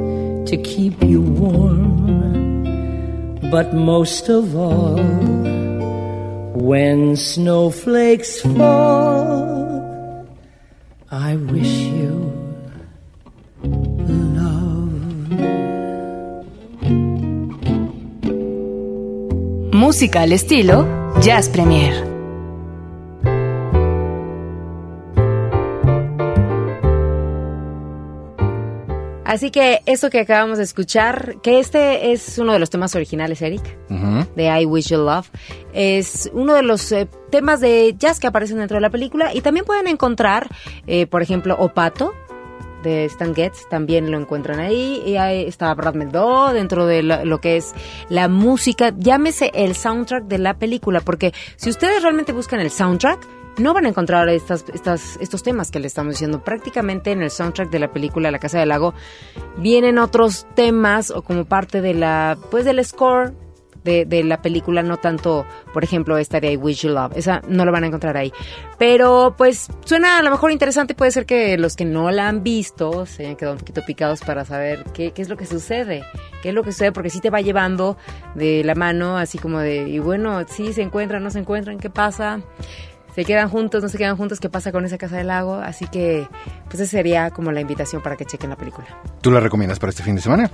to 0.48 0.58
keep 0.58 1.04
you 1.04 1.22
warm. 1.22 2.64
But 3.52 3.74
most 3.74 4.30
of 4.30 4.56
all, 4.56 5.04
when 6.54 7.16
snowflakes 7.16 8.42
fall, 8.42 10.28
I 11.12 11.36
wish 11.36 11.68
you 11.68 12.18
Música 19.88 20.24
al 20.24 20.34
estilo 20.34 20.86
Jazz 21.22 21.48
Premier. 21.50 22.17
Así 29.28 29.52
que 29.52 29.82
eso 29.86 30.10
que 30.10 30.22
acabamos 30.22 30.58
de 30.58 30.64
escuchar, 30.64 31.36
que 31.44 31.60
este 31.60 32.14
es 32.14 32.38
uno 32.38 32.54
de 32.54 32.60
los 32.60 32.70
temas 32.70 32.96
originales, 32.96 33.42
Eric, 33.42 33.62
de 33.90 34.62
I 34.62 34.66
Wish 34.66 34.88
You 34.88 35.00
Love, 35.00 35.30
es 35.74 36.32
uno 36.32 36.54
de 36.54 36.64
los 36.64 36.90
eh, 36.94 37.10
temas 37.30 37.60
de 37.60 37.94
jazz 37.98 38.22
que 38.22 38.28
aparecen 38.28 38.58
dentro 38.58 38.76
de 38.76 38.82
la 38.82 38.90
película 38.90 39.36
y 39.36 39.42
también 39.42 39.66
pueden 39.66 39.88
encontrar, 39.88 40.48
eh, 40.88 41.08
por 41.08 41.22
ejemplo, 41.22 41.58
Opato, 41.60 42.14
de 42.84 43.04
Stan 43.06 43.36
Getz, 43.36 43.68
también 43.70 44.12
lo 44.12 44.18
encuentran 44.18 44.62
ahí. 44.62 45.04
Y 45.06 45.18
ahí 45.18 45.44
está 45.46 45.74
Brad 45.74 45.96
Meldó 45.96 46.54
dentro 46.54 46.86
de 46.86 47.04
lo, 47.04 47.26
lo, 47.26 47.42
que 47.42 47.58
es 47.58 47.74
la 48.08 48.30
música, 48.30 48.94
llámese 48.98 49.52
el 49.54 49.76
soundtrack 49.76 50.24
de 50.24 50.38
la 50.38 50.54
película, 50.54 51.02
porque 51.02 51.34
si 51.58 51.70
ustedes 51.70 52.02
realmente 52.02 52.32
buscan 52.32 52.62
el 52.62 52.72
soundtrack, 52.72 53.28
no 53.58 53.74
van 53.74 53.86
a 53.86 53.90
encontrar 53.90 54.30
estas, 54.30 54.66
estas, 54.74 55.18
estos 55.20 55.44
temas 55.44 55.72
que 55.72 55.80
le 55.80 55.88
estamos 55.88 56.14
diciendo. 56.14 56.44
Prácticamente 56.44 57.12
en 57.12 57.22
el 57.22 57.32
soundtrack 57.32 57.70
de 57.70 57.80
la 57.80 57.92
película 57.92 58.32
La 58.32 58.40
Casa 58.40 58.60
del 58.60 58.70
Lago 58.70 58.94
vienen 59.58 59.98
otros 59.98 60.48
temas 60.56 61.12
o 61.12 61.22
como 61.22 61.46
parte 61.46 61.82
de 61.82 61.94
la, 61.94 62.38
pues 62.52 62.66
del 62.66 62.84
score 62.86 63.34
de, 63.84 64.06
de, 64.06 64.24
la 64.24 64.42
película, 64.42 64.84
no 64.84 64.98
tanto, 64.98 65.46
por 65.74 65.84
ejemplo, 65.84 66.18
esta 66.18 66.42
de 66.42 66.52
I 66.52 66.58
Wish 66.58 66.82
You 66.82 66.90
Love. 66.90 67.14
Esa 67.16 67.42
no 67.48 67.64
la 67.64 67.72
van 67.72 67.86
a 67.86 67.88
encontrar 67.88 68.18
ahí. 68.18 68.34
Pero 68.78 69.34
pues 69.38 69.68
suena 69.86 70.18
a 70.18 70.22
lo 70.22 70.30
mejor 70.30 70.52
interesante. 70.52 70.94
Puede 70.94 71.12
ser 71.12 71.26
que 71.26 71.58
los 71.58 71.76
que 71.76 71.86
no 71.86 72.12
la 72.12 72.28
han 72.28 72.44
visto 72.44 73.06
se 73.06 73.24
hayan 73.24 73.38
quedado 73.38 73.54
un 73.54 73.60
poquito 73.60 73.82
picados 73.86 74.20
para 74.22 74.44
saber 74.44 74.84
qué, 74.94 75.12
qué 75.12 75.22
es 75.22 75.30
lo 75.30 75.38
que 75.38 75.46
sucede. 75.46 76.04
Qué 76.42 76.50
es 76.50 76.56
lo 76.56 76.64
que 76.64 76.72
sucede, 76.72 76.92
porque 76.92 77.10
sí 77.10 77.20
te 77.20 77.30
va 77.30 77.42
llevando 77.42 77.98
de 78.36 78.64
la 78.64 78.76
mano, 78.76 79.18
así 79.18 79.38
como 79.38 79.60
de, 79.60 79.88
y 79.88 80.00
bueno, 80.00 80.46
sí 80.48 80.74
se 80.74 80.82
encuentran, 80.82 81.24
no 81.24 81.32
se 81.32 81.40
encuentran, 81.40 81.80
¿qué 81.80 81.90
pasa? 81.90 82.42
Se 83.18 83.26
quedan 83.26 83.50
juntos, 83.50 83.82
no 83.82 83.90
se 83.90 83.98
quedan 83.98 84.16
juntos, 84.16 84.40
qué 84.40 84.48
pasa 84.48 84.72
con 84.72 84.86
esa 84.86 85.00
casa 85.00 85.18
del 85.18 85.26
lago. 85.26 85.56
Así 85.56 85.88
que, 85.88 86.28
pues 86.66 86.80
esa 86.80 86.92
sería 86.92 87.32
como 87.32 87.52
la 87.52 87.62
invitación 87.62 88.04
para 88.04 88.16
que 88.16 88.26
chequen 88.26 88.52
la 88.52 88.56
película. 88.56 88.86
¿Tú 89.22 89.32
la 89.32 89.40
recomiendas 89.40 89.80
para 89.80 89.90
este 89.90 90.04
fin 90.04 90.14
de 90.14 90.22
semana? 90.22 90.52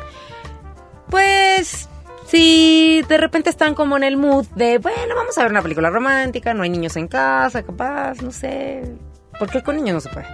Pues 1.10 1.90
si 2.26 3.02
de 3.10 3.18
repente 3.18 3.50
están 3.50 3.76
como 3.76 3.98
en 3.98 4.04
el 4.04 4.16
mood 4.16 4.48
de, 4.56 4.78
bueno, 4.78 5.14
vamos 5.14 5.38
a 5.38 5.42
ver 5.42 5.52
una 5.52 5.62
película 5.62 5.90
romántica, 5.90 6.54
no 6.54 6.64
hay 6.64 6.70
niños 6.70 6.96
en 6.96 7.10
casa, 7.10 7.64
capaz, 7.64 8.22
no 8.22 8.32
sé. 8.32 8.96
Porque 9.38 9.62
con 9.62 9.76
niños 9.76 9.96
no 9.96 10.00
se 10.00 10.08
puede. 10.08 10.28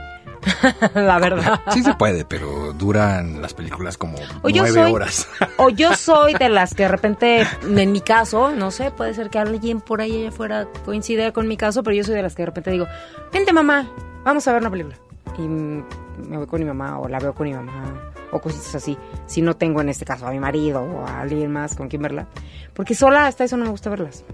la 0.95 1.19
verdad. 1.19 1.61
Sí 1.71 1.83
se 1.83 1.93
puede, 1.93 2.25
pero 2.25 2.73
duran 2.73 3.41
las 3.41 3.53
películas 3.53 3.97
como 3.97 4.17
o 4.17 4.49
nueve 4.49 4.71
soy, 4.71 4.91
horas. 4.91 5.27
o 5.57 5.69
yo 5.69 5.93
soy 5.95 6.33
de 6.33 6.49
las 6.49 6.73
que 6.73 6.83
de 6.83 6.89
repente, 6.89 7.47
en 7.63 7.91
mi 7.91 8.01
caso, 8.01 8.51
no 8.51 8.71
sé, 8.71 8.91
puede 8.91 9.13
ser 9.13 9.29
que 9.29 9.39
alguien 9.39 9.81
por 9.81 10.01
ahí 10.01 10.21
allá 10.21 10.29
afuera 10.29 10.67
coincida 10.85 11.31
con 11.31 11.47
mi 11.47 11.57
caso, 11.57 11.83
pero 11.83 11.95
yo 11.95 12.03
soy 12.03 12.15
de 12.15 12.21
las 12.23 12.35
que 12.35 12.43
de 12.43 12.47
repente 12.47 12.71
digo, 12.71 12.87
vente 13.31 13.53
mamá, 13.53 13.87
vamos 14.23 14.47
a 14.47 14.53
ver 14.53 14.61
una 14.61 14.71
película. 14.71 14.95
Y 15.37 15.41
me 15.47 16.37
voy 16.37 16.47
con 16.47 16.59
mi 16.59 16.65
mamá 16.65 16.99
o 16.99 17.07
la 17.07 17.19
veo 17.19 17.33
con 17.33 17.47
mi 17.47 17.53
mamá 17.53 18.11
o 18.31 18.39
cositas 18.39 18.75
así. 18.75 18.97
Si 19.25 19.41
no 19.41 19.55
tengo 19.55 19.81
en 19.81 19.89
este 19.89 20.05
caso 20.05 20.27
a 20.27 20.31
mi 20.31 20.39
marido 20.39 20.81
o 20.81 21.05
a 21.05 21.21
alguien 21.21 21.51
más 21.51 21.75
con 21.75 21.87
quien 21.87 22.01
verla. 22.01 22.27
Porque 22.73 22.95
sola 22.95 23.27
hasta 23.27 23.43
eso 23.43 23.57
no 23.57 23.65
me 23.65 23.71
gusta 23.71 23.89
verlas. 23.89 24.25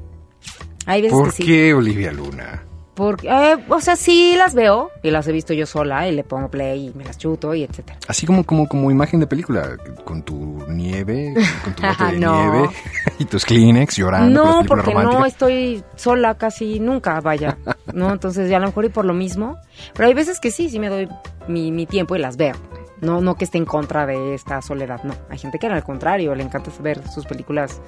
Hay 0.85 1.01
veces 1.01 1.17
¿Por 1.17 1.27
que 1.29 1.35
sí. 1.35 1.45
qué, 1.45 1.73
Olivia 1.73 2.11
Luna? 2.11 2.63
Porque, 2.95 3.27
eh, 3.27 3.57
o 3.69 3.81
sea, 3.81 3.95
sí 3.97 4.35
las 4.37 4.55
veo 4.55 4.89
y 5.03 5.11
las 5.11 5.27
he 5.27 5.33
visto 5.33 5.53
yo 5.53 5.65
sola 5.65 6.07
y 6.07 6.13
le 6.13 6.23
pongo 6.23 6.49
play 6.49 6.87
y 6.87 6.97
me 6.97 7.03
las 7.03 7.17
chuto 7.17 7.53
y 7.53 7.63
etcétera. 7.63 7.99
Así 8.07 8.25
como, 8.25 8.45
como, 8.45 8.67
como 8.69 8.89
imagen 8.89 9.19
de 9.19 9.27
película, 9.27 9.75
con 10.05 10.23
tu 10.23 10.63
nieve, 10.69 11.33
con 11.63 11.73
tu 11.75 11.83
bote 11.83 12.05
de 12.05 12.19
No. 12.19 12.51
nieve 12.51 12.69
y 13.19 13.25
tus 13.25 13.43
Kleenex 13.45 13.97
llorando. 13.97 14.43
No, 14.45 14.63
porque 14.65 14.93
no 14.93 15.25
estoy 15.25 15.83
sola 15.97 16.35
casi 16.35 16.79
nunca, 16.79 17.19
vaya. 17.19 17.57
¿No? 17.93 18.09
Entonces 18.13 18.49
ya 18.49 18.57
a 18.57 18.59
lo 18.61 18.67
mejor 18.67 18.85
y 18.85 18.89
por 18.89 19.03
lo 19.03 19.13
mismo. 19.13 19.57
Pero 19.93 20.07
hay 20.07 20.13
veces 20.13 20.39
que 20.39 20.49
sí, 20.51 20.69
sí 20.69 20.79
me 20.79 20.87
doy 20.87 21.09
mi, 21.49 21.71
mi 21.73 21.85
tiempo 21.85 22.15
y 22.15 22.19
las 22.19 22.37
veo. 22.37 22.55
No, 23.01 23.19
no 23.19 23.35
que 23.35 23.43
esté 23.43 23.57
en 23.57 23.65
contra 23.65 24.05
de 24.05 24.33
esta 24.33 24.61
soledad, 24.61 25.03
no. 25.03 25.15
Hay 25.29 25.37
gente 25.37 25.59
que 25.59 25.67
al 25.67 25.83
contrario 25.83 26.33
le 26.33 26.43
encanta 26.43 26.71
ver 26.79 27.05
sus 27.09 27.25
películas 27.25 27.81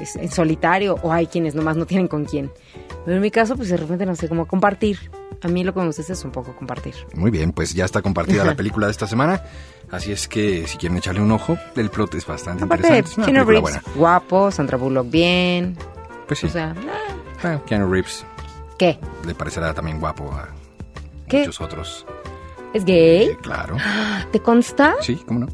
es- 0.00 0.16
en 0.16 0.30
solitario 0.30 0.96
o 1.02 1.12
hay 1.12 1.26
quienes 1.26 1.54
nomás 1.54 1.76
no 1.76 1.86
tienen 1.86 2.08
con 2.08 2.24
quién. 2.24 2.50
Pero 3.04 3.16
en 3.16 3.22
mi 3.22 3.30
caso, 3.30 3.56
pues 3.56 3.68
de 3.68 3.76
repente 3.76 4.04
no 4.06 4.14
sé 4.16 4.28
cómo 4.28 4.46
compartir. 4.46 5.10
A 5.42 5.48
mí 5.48 5.62
lo 5.62 5.72
que 5.72 5.80
me 5.80 5.86
gusta 5.86 6.02
es 6.12 6.24
un 6.24 6.32
poco 6.32 6.54
compartir. 6.56 6.94
Muy 7.14 7.30
bien, 7.30 7.52
pues 7.52 7.72
ya 7.74 7.84
está 7.84 8.02
compartida 8.02 8.44
la 8.44 8.54
película 8.56 8.86
de 8.86 8.92
esta 8.92 9.06
semana. 9.06 9.42
Así 9.90 10.10
es 10.12 10.26
que 10.28 10.66
si 10.66 10.76
quieren 10.78 10.98
echarle 10.98 11.20
un 11.20 11.30
ojo, 11.32 11.56
el 11.76 11.90
plot 11.90 12.14
es 12.14 12.26
bastante 12.26 12.64
Aparte, 12.64 12.88
interesante. 12.88 13.30
Keanu 13.32 13.48
Reeves, 13.48 13.78
guapo, 13.94 14.50
Sandra 14.50 14.76
Bullock 14.76 15.08
bien. 15.10 15.76
Pues 16.26 16.40
sí. 16.40 16.46
O 16.46 16.50
sea, 16.50 16.74
Ah, 17.42 17.60
Keanu 17.66 17.88
Reeves 17.90 18.24
¿qué? 18.78 18.98
le 19.26 19.34
parecerá 19.34 19.72
también 19.72 20.00
guapo 20.00 20.30
a 20.32 20.48
¿Qué? 21.28 21.38
muchos 21.40 21.60
otros. 21.60 22.04
¿Es 22.74 22.84
gay? 22.84 23.28
Eh, 23.28 23.36
claro. 23.40 23.76
¿Te 24.32 24.40
consta? 24.40 24.96
Sí, 25.00 25.22
cómo 25.26 25.40
no. 25.40 25.46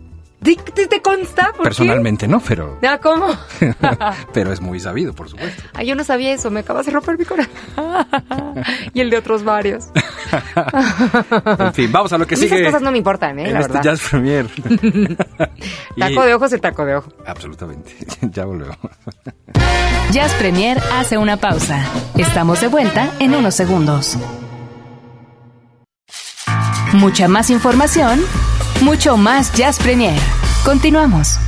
¿Te, 0.45 0.55
te- 0.57 0.87
te 0.87 1.01
consta? 1.03 1.47
¿Por 1.47 1.57
qué? 1.57 1.63
Personalmente 1.65 2.29
no, 2.29 2.39
pero, 2.41 2.79
Ah, 2.87 2.99
¿cómo? 3.03 3.29
pero 4.35 4.53
es 4.53 4.61
muy 4.61 4.79
sabido, 4.79 5.13
por 5.15 5.29
supuesto. 5.31 5.63
Ay, 5.75 5.87
yo 5.87 5.95
no 5.95 6.05
sabía 6.05 6.33
eso, 6.35 6.51
me 6.51 6.61
acabas 6.61 6.85
de 6.87 6.93
romper 6.93 7.19
mi 7.19 7.25
corazón. 7.25 7.53
y 8.95 9.01
el 9.01 9.09
de 9.11 9.17
otros 9.19 9.43
varios. 9.43 9.87
En 11.59 11.73
fin, 11.75 11.91
vamos 11.91 12.13
a 12.13 12.19
lo 12.19 12.27
que 12.27 12.35
A 12.35 12.39
sigue. 12.39 12.55
esas 12.57 12.67
cosas 12.67 12.83
no 12.83 12.93
me 12.93 12.99
importan, 12.99 13.39
¿eh? 13.39 13.47
en 13.49 13.55
La 13.55 13.61
este 13.61 13.73
verdad. 13.73 13.91
Jazz 13.91 14.09
Premier. 14.11 14.47
Y- 15.97 16.01
Taco 16.01 16.23
de 16.25 16.35
ojo 16.35 16.45
es 16.45 16.53
el 16.53 16.61
taco 16.61 16.85
de 16.85 16.97
ojo. 16.97 17.11
Absolutamente. 17.27 17.97
ya 18.21 18.45
volvemos. 18.45 18.77
Jazz 20.11 20.33
Premier 20.35 20.79
hace 20.93 21.17
una 21.19 21.39
pausa. 21.39 21.85
Estamos 22.19 22.61
de 22.61 22.69
vuelta 22.69 23.11
en 23.19 23.35
unos 23.35 23.55
segundos. 23.55 24.19
Mucha 26.95 27.27
más 27.27 27.51
información, 27.51 28.21
mucho 28.81 29.17
más 29.17 29.53
Jazz 29.53 29.81
Premier. 29.81 30.17
Continuamos. 30.65 31.44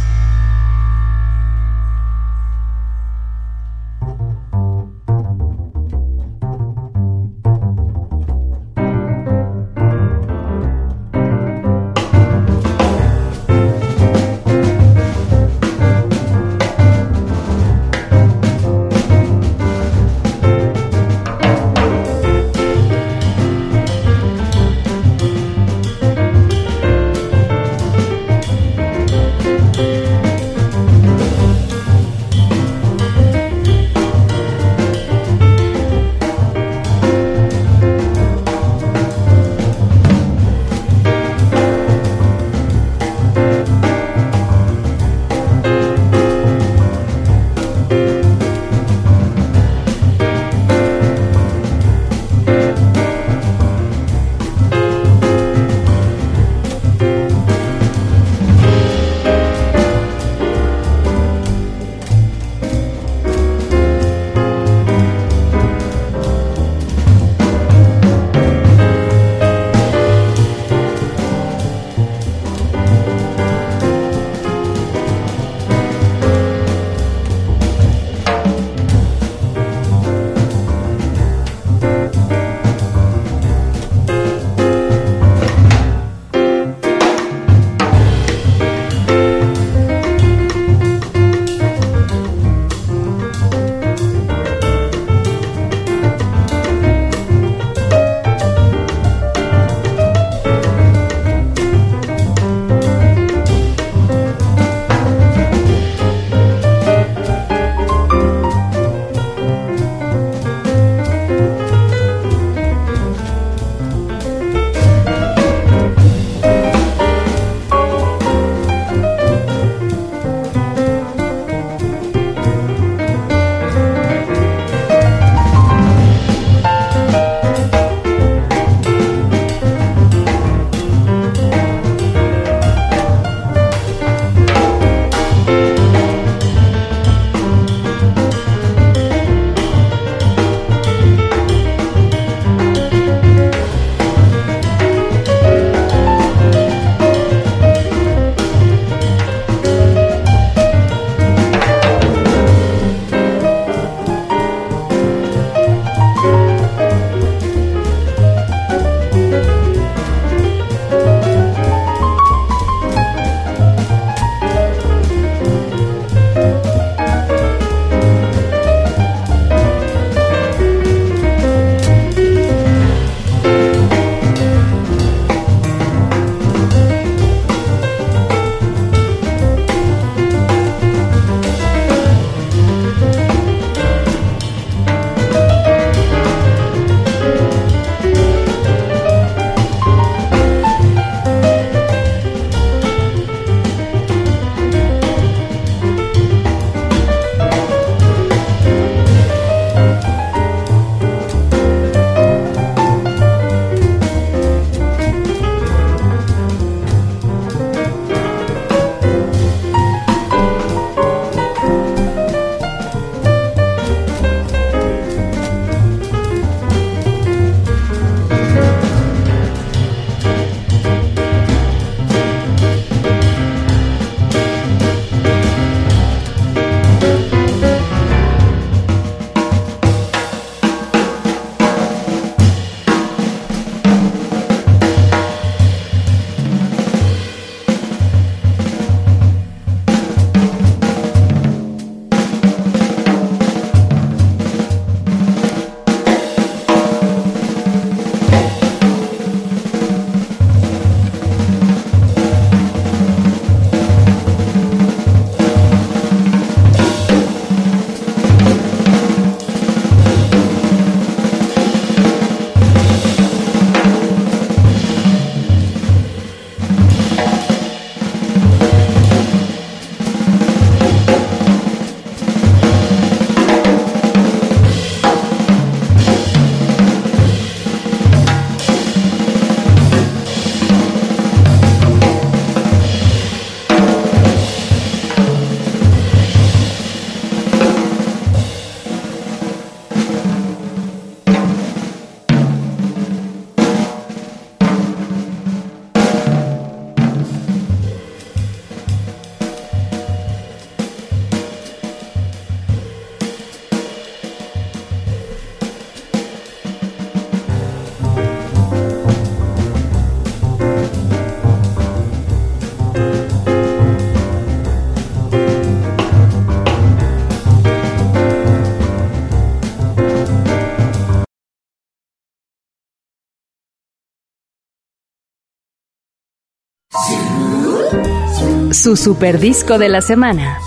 Su 328.73 328.97
super 328.97 329.41
disco 329.41 329.79
de 329.79 329.89
la 329.89 330.01
semana 330.01 330.59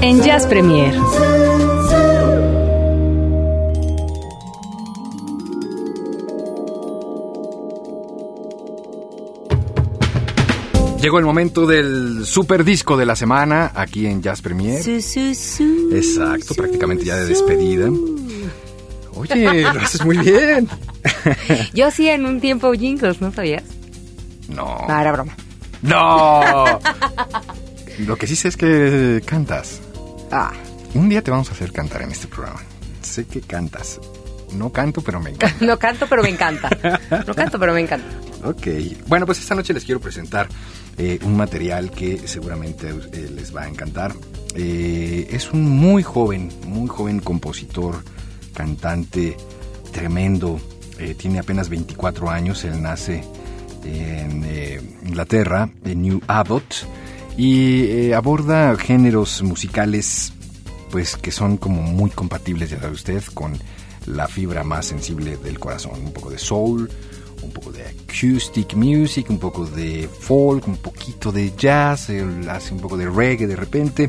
en 0.00 0.22
Jazz 0.22 0.46
Premier. 0.46 0.94
Llegó 11.00 11.18
el 11.18 11.26
momento 11.26 11.66
del 11.66 12.24
super 12.24 12.64
disco 12.64 12.96
de 12.96 13.04
la 13.04 13.14
semana 13.14 13.72
aquí 13.74 14.06
en 14.06 14.22
Jazz 14.22 14.40
Premier. 14.40 14.80
Exacto, 15.92 16.54
prácticamente 16.54 17.04
ya 17.04 17.16
de 17.16 17.26
despedida. 17.26 17.90
Oye, 19.14 19.62
lo 19.62 19.80
haces 19.80 20.02
muy 20.04 20.16
bien. 20.16 20.66
Yo 21.74 21.86
hacía 21.88 22.14
en 22.14 22.24
un 22.24 22.40
tiempo 22.40 22.72
jingles, 22.72 23.20
¿no 23.20 23.32
sabías? 23.32 23.64
No. 24.48 24.86
No, 24.88 25.00
era 25.00 25.12
broma. 25.12 25.36
No. 25.84 26.80
Lo 27.98 28.16
que 28.16 28.26
sí 28.26 28.36
sé 28.36 28.48
es 28.48 28.56
que 28.56 29.22
cantas. 29.24 29.80
Ah, 30.32 30.52
Un 30.94 31.08
día 31.08 31.22
te 31.22 31.30
vamos 31.30 31.48
a 31.50 31.52
hacer 31.52 31.72
cantar 31.72 32.02
en 32.02 32.10
este 32.10 32.26
programa. 32.26 32.60
Sé 33.02 33.26
que 33.26 33.40
cantas. 33.40 34.00
No 34.52 34.70
canto, 34.72 35.02
pero 35.02 35.20
me 35.20 35.30
encanta. 35.30 35.56
no 35.64 35.78
canto, 35.78 36.06
pero 36.08 36.22
me 36.22 36.30
encanta. 36.30 36.70
No 37.26 37.34
canto, 37.34 37.58
pero 37.58 37.74
me 37.74 37.80
encanta. 37.80 38.06
Ok. 38.44 38.66
Bueno, 39.06 39.26
pues 39.26 39.38
esta 39.40 39.54
noche 39.54 39.74
les 39.74 39.84
quiero 39.84 40.00
presentar 40.00 40.48
eh, 40.96 41.18
un 41.22 41.36
material 41.36 41.90
que 41.90 42.26
seguramente 42.26 42.88
eh, 43.12 43.30
les 43.34 43.54
va 43.54 43.62
a 43.62 43.68
encantar. 43.68 44.14
Eh, 44.54 45.28
es 45.30 45.52
un 45.52 45.68
muy 45.68 46.02
joven, 46.02 46.50
muy 46.66 46.88
joven 46.88 47.20
compositor, 47.20 48.02
cantante, 48.54 49.36
tremendo. 49.92 50.60
Eh, 50.98 51.14
tiene 51.14 51.40
apenas 51.40 51.68
24 51.68 52.30
años. 52.30 52.64
Él 52.64 52.80
nace 52.80 53.24
en 53.84 54.44
Inglaterra, 55.04 55.70
en 55.84 56.02
New 56.02 56.20
Abbott, 56.26 56.86
y 57.36 57.84
eh, 57.84 58.14
aborda 58.14 58.76
géneros 58.76 59.42
musicales 59.42 60.32
pues 60.90 61.16
que 61.16 61.32
son 61.32 61.56
como 61.56 61.82
muy 61.82 62.10
compatibles, 62.10 62.70
ya 62.70 62.80
sabe 62.80 62.92
usted, 62.92 63.20
con 63.34 63.58
la 64.06 64.28
fibra 64.28 64.62
más 64.62 64.86
sensible 64.86 65.36
del 65.38 65.58
corazón. 65.58 65.98
Un 66.04 66.12
poco 66.12 66.30
de 66.30 66.38
soul, 66.38 66.88
un 67.42 67.50
poco 67.50 67.72
de 67.72 67.82
acoustic 67.82 68.74
music, 68.74 69.28
un 69.28 69.40
poco 69.40 69.66
de 69.66 70.08
folk, 70.08 70.68
un 70.68 70.76
poquito 70.76 71.32
de 71.32 71.52
jazz, 71.56 72.10
hace 72.48 72.72
un 72.72 72.80
poco 72.80 72.96
de 72.96 73.10
reggae 73.10 73.48
de 73.48 73.56
repente. 73.56 74.08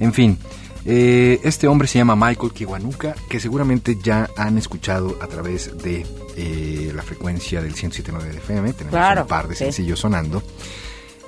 En 0.00 0.14
fin, 0.14 0.38
eh, 0.86 1.38
este 1.44 1.68
hombre 1.68 1.86
se 1.86 1.98
llama 1.98 2.16
Michael 2.16 2.52
Kiwanuka, 2.52 3.14
que 3.28 3.38
seguramente 3.38 3.98
ya 4.02 4.30
han 4.38 4.56
escuchado 4.56 5.18
a 5.20 5.26
través 5.26 5.76
de 5.82 6.06
eh, 6.36 6.92
la 6.94 7.02
frecuencia 7.02 7.60
del 7.62 7.74
107.9 7.74 8.22
de 8.22 8.38
FM. 8.38 8.72
Tenemos 8.74 8.90
Claro, 8.90 9.22
un 9.22 9.28
par 9.28 9.48
de 9.48 9.54
sí. 9.54 9.64
sencillos 9.64 10.00
sonando. 10.00 10.42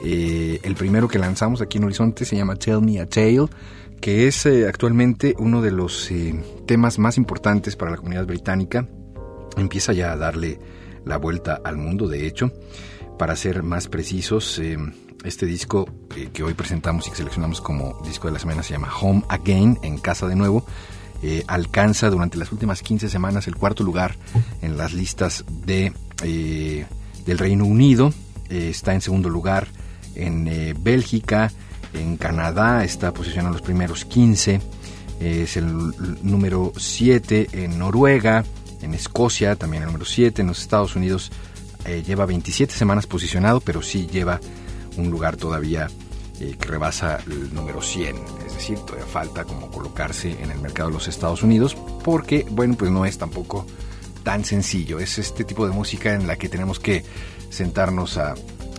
Eh, 0.04 0.61
el 0.62 0.74
primero 0.76 1.09
que 1.09 1.18
lanzamos 1.18 1.61
aquí 1.61 1.78
en 1.78 1.84
Horizonte 1.84 2.24
se 2.24 2.36
llama 2.36 2.56
Tell 2.56 2.80
Me 2.80 3.00
a 3.00 3.09
Tale, 3.09 3.46
que 4.00 4.28
es 4.28 4.46
eh, 4.46 4.68
actualmente 4.68 5.34
uno 5.38 5.61
de 5.61 5.72
los 5.72 6.11
eh, 6.11 6.40
temas 6.66 6.98
más 6.98 7.16
importantes 7.16 7.74
para 7.74 7.90
la 7.90 7.96
comunidad 7.96 8.26
británica. 8.26 8.86
Empieza 9.56 9.92
ya 9.92 10.12
a 10.12 10.16
darle 10.16 10.61
la 11.04 11.16
vuelta 11.16 11.61
al 11.64 11.76
mundo, 11.76 12.06
de 12.06 12.26
hecho. 12.26 12.52
Para 13.18 13.34
ser 13.34 13.64
más 13.64 13.88
precisos, 13.88 14.61
eh, 14.61 14.76
este 15.24 15.46
disco 15.46 15.88
eh, 16.14 16.28
que 16.32 16.44
hoy 16.44 16.54
presentamos 16.54 17.09
y 17.09 17.11
que 17.11 17.16
seleccionamos 17.16 17.61
como 17.61 18.00
disco 18.04 18.28
de 18.28 18.34
la 18.34 18.38
semana 18.38 18.62
se 18.62 18.74
llama 18.74 18.88
Home 19.00 19.24
Again, 19.28 19.78
en 19.82 19.98
casa 19.98 20.28
de 20.28 20.36
nuevo. 20.36 20.64
Eh, 21.22 21.42
alcanza 21.48 22.10
durante 22.10 22.38
las 22.38 22.52
últimas 22.52 22.80
15 22.80 23.08
semanas 23.08 23.48
el 23.48 23.56
cuarto 23.56 23.82
lugar 23.82 24.14
en 24.62 24.76
las 24.76 24.92
listas 24.92 25.44
de, 25.66 25.92
eh, 26.22 26.86
del 27.26 27.38
Reino 27.38 27.64
Unido. 27.64 28.12
Eh, 28.48 28.68
está 28.70 28.94
en 28.94 29.00
segundo 29.00 29.28
lugar 29.28 29.66
en 30.14 30.74
Bélgica, 30.80 31.52
en 31.92 32.16
Canadá 32.16 32.84
está 32.84 33.12
posicionado 33.12 33.48
en 33.48 33.52
los 33.52 33.62
primeros 33.62 34.04
15, 34.04 34.60
eh, 35.20 35.42
es 35.44 35.56
el 35.56 35.92
número 36.22 36.72
7 36.76 37.48
en 37.52 37.78
Noruega, 37.78 38.44
en 38.82 38.94
Escocia 38.94 39.54
también 39.54 39.82
el 39.84 39.88
número 39.88 40.04
7, 40.04 40.42
en 40.42 40.48
los 40.48 40.60
Estados 40.60 40.96
Unidos 40.96 41.30
lleva 42.06 42.26
27 42.26 42.74
semanas 42.74 43.06
posicionado, 43.06 43.60
pero 43.60 43.80
sí 43.80 44.06
lleva 44.12 44.40
un 44.98 45.10
lugar 45.10 45.36
todavía 45.36 45.88
eh, 46.41 46.57
que 46.59 46.68
rebasa 46.68 47.18
el 47.26 47.55
número 47.55 47.82
100, 47.82 48.16
es 48.47 48.55
decir, 48.55 48.78
todavía 48.80 49.07
falta 49.07 49.45
como 49.45 49.70
colocarse 49.70 50.43
en 50.43 50.51
el 50.51 50.61
mercado 50.61 50.89
de 50.89 50.95
los 50.95 51.09
Estados 51.09 51.43
Unidos, 51.43 51.76
porque, 52.05 52.47
bueno, 52.51 52.74
pues 52.76 52.91
no 52.91 53.05
es 53.05 53.18
tampoco 53.18 53.66
tan 54.22 54.45
sencillo, 54.45 54.99
es 54.99 55.18
este 55.18 55.45
tipo 55.45 55.66
de 55.66 55.72
música 55.72 56.14
en 56.14 56.26
la 56.26 56.36
que 56.36 56.49
tenemos 56.49 56.78
que 56.80 57.05
sentarnos 57.51 58.18
a 58.18 58.34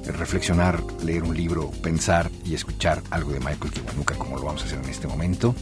reflexionar, 0.05 0.81
leer 1.03 1.23
un 1.23 1.35
libro, 1.35 1.71
pensar 1.83 2.29
y 2.45 2.53
escuchar 2.53 3.01
algo 3.09 3.31
de 3.31 3.39
Michael 3.39 3.71
Kiwanuka 3.71 4.15
como 4.15 4.37
lo 4.37 4.43
vamos 4.43 4.63
a 4.63 4.65
hacer 4.65 4.79
en 4.79 4.89
este 4.89 5.07
momento. 5.07 5.55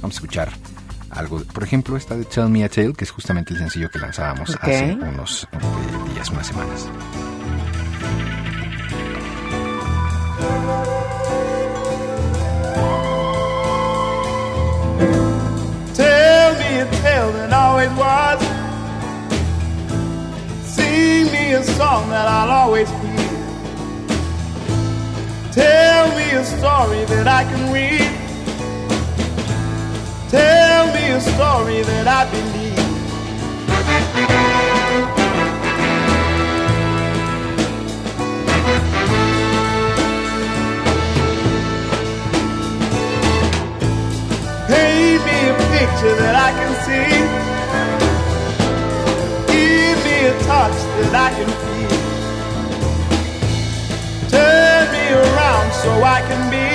Vamos 0.00 0.16
a 0.16 0.18
escuchar 0.18 0.52
algo, 1.10 1.42
por 1.44 1.64
ejemplo, 1.64 1.96
esta 1.96 2.16
de 2.16 2.24
Tell 2.24 2.48
Me 2.48 2.64
a 2.64 2.68
Tale, 2.68 2.92
que 2.92 3.04
es 3.04 3.10
justamente 3.10 3.52
el 3.54 3.58
sencillo 3.58 3.90
que 3.90 3.98
lanzábamos 3.98 4.56
hace 4.60 4.92
unos 4.94 5.48
eh, 5.52 6.12
días, 6.14 6.30
unas 6.30 6.46
semanas. 6.46 6.88
Always 17.78 17.96
was. 17.96 18.40
Sing 20.64 21.26
me 21.30 21.52
a 21.52 21.62
song 21.62 22.08
that 22.10 22.26
I'll 22.26 22.50
always 22.50 22.90
hear. 22.90 23.28
Tell 25.52 26.08
me 26.16 26.30
a 26.32 26.44
story 26.44 27.04
that 27.04 27.28
I 27.28 27.44
can 27.44 27.72
read. 27.72 28.10
Tell 30.28 30.86
me 30.92 31.10
a 31.12 31.20
story 31.20 31.82
that 31.82 32.06
I 32.08 32.24
believe. 32.32 32.78
Paint 44.66 45.24
me 45.26 45.38
a 45.48 45.54
picture 45.78 46.16
that 46.16 46.34
I 46.34 46.50
can 46.58 46.72
see. 46.84 47.57
That 51.00 51.14
I 51.14 51.30
can 51.36 51.50
feel. 51.62 51.98
Turn 54.28 54.84
me 54.92 55.06
around 55.12 55.72
so 55.72 55.90
I 56.02 56.20
can 56.28 56.50
be 56.50 56.67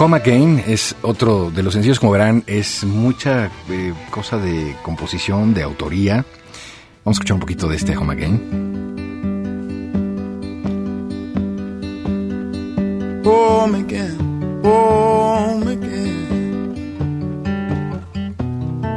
Home 0.00 0.16
Again 0.16 0.62
es 0.66 0.94
otro 1.02 1.50
de 1.50 1.62
los 1.62 1.74
sencillos, 1.74 1.98
como 1.98 2.12
verán, 2.12 2.44
es 2.46 2.84
mucha 2.84 3.50
eh, 3.68 3.92
cosa 4.10 4.38
de 4.38 4.76
composición, 4.82 5.54
de 5.54 5.64
autoría. 5.64 6.24
Vamos 7.04 7.06
a 7.06 7.10
escuchar 7.10 7.34
un 7.34 7.40
poquito 7.40 7.68
de 7.68 7.76
este 7.76 7.96
Home 7.96 8.14
Again. 8.14 8.67
Home 13.68 13.84
again, 13.84 14.18
home 14.64 15.68
again. 15.68 17.04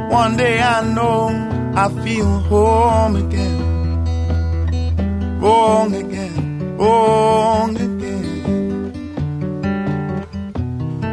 One 0.08 0.36
day 0.38 0.62
I 0.62 0.82
know 0.94 1.28
I 1.76 1.90
feel 2.02 2.24
home 2.48 3.16
again. 3.16 3.60
Home 5.40 5.92
again, 5.92 6.76
home 6.78 7.76
again. 7.76 8.92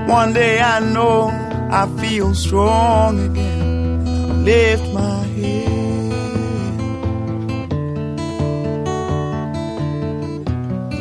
One 0.08 0.32
day 0.32 0.62
I 0.62 0.80
know 0.80 1.28
I 1.70 1.86
feel 2.00 2.34
strong 2.34 3.20
again. 3.20 4.46
Lift 4.46 4.94
my 4.94 5.24
head. 5.36 5.70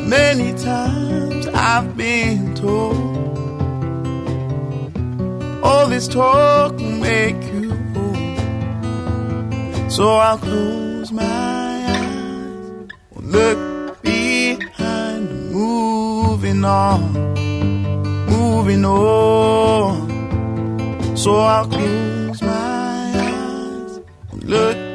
Many 0.09 0.51
times 0.61 1.47
I've 1.53 1.95
been 1.95 2.48
told 2.59 2.97
all 5.63 5.87
this 5.87 6.07
talk 6.09 6.73
will 6.73 6.97
make 7.11 7.41
you 7.53 7.71
old. 7.95 8.39
So 9.89 10.17
I'll 10.17 10.37
close 10.37 11.11
my 11.11 11.23
eyes, 11.23 12.87
look 13.15 14.01
behind, 14.01 15.51
moving 15.51 16.65
on, 16.65 17.13
moving 18.27 18.83
on. 18.83 20.07
So 21.15 21.37
I'll 21.37 21.67
close 21.67 22.41
my 22.41 23.13
eyes, 23.15 23.99
look 24.43 24.88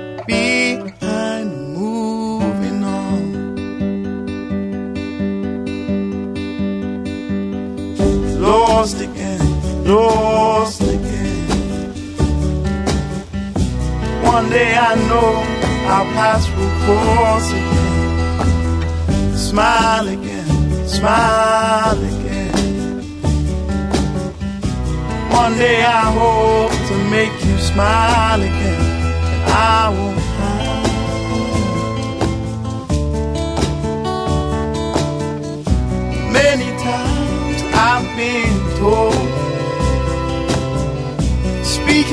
lost 9.95 10.83
again. 10.83 11.93
One 14.35 14.49
day 14.51 14.75
I 14.91 14.95
know 15.09 15.31
I'll 15.93 16.09
pass 16.19 16.47
through 16.47 16.75
course 16.85 17.51
again. 17.61 19.37
Smile 19.37 20.09
again, 20.09 20.89
smile 20.89 21.99
again. 22.13 22.53
One 25.31 25.55
day 25.65 25.85
I 25.85 26.05
hope 26.19 26.75
to 26.89 26.97
make 27.17 27.35
you 27.47 27.57
smile 27.59 28.43
again. 28.43 28.83
And 29.33 29.43
I 29.53 29.89
won't. 29.97 30.15
Many 36.33 36.69
times 36.83 37.59
I've 37.89 38.09
been 38.17 38.57
told, 38.81 39.44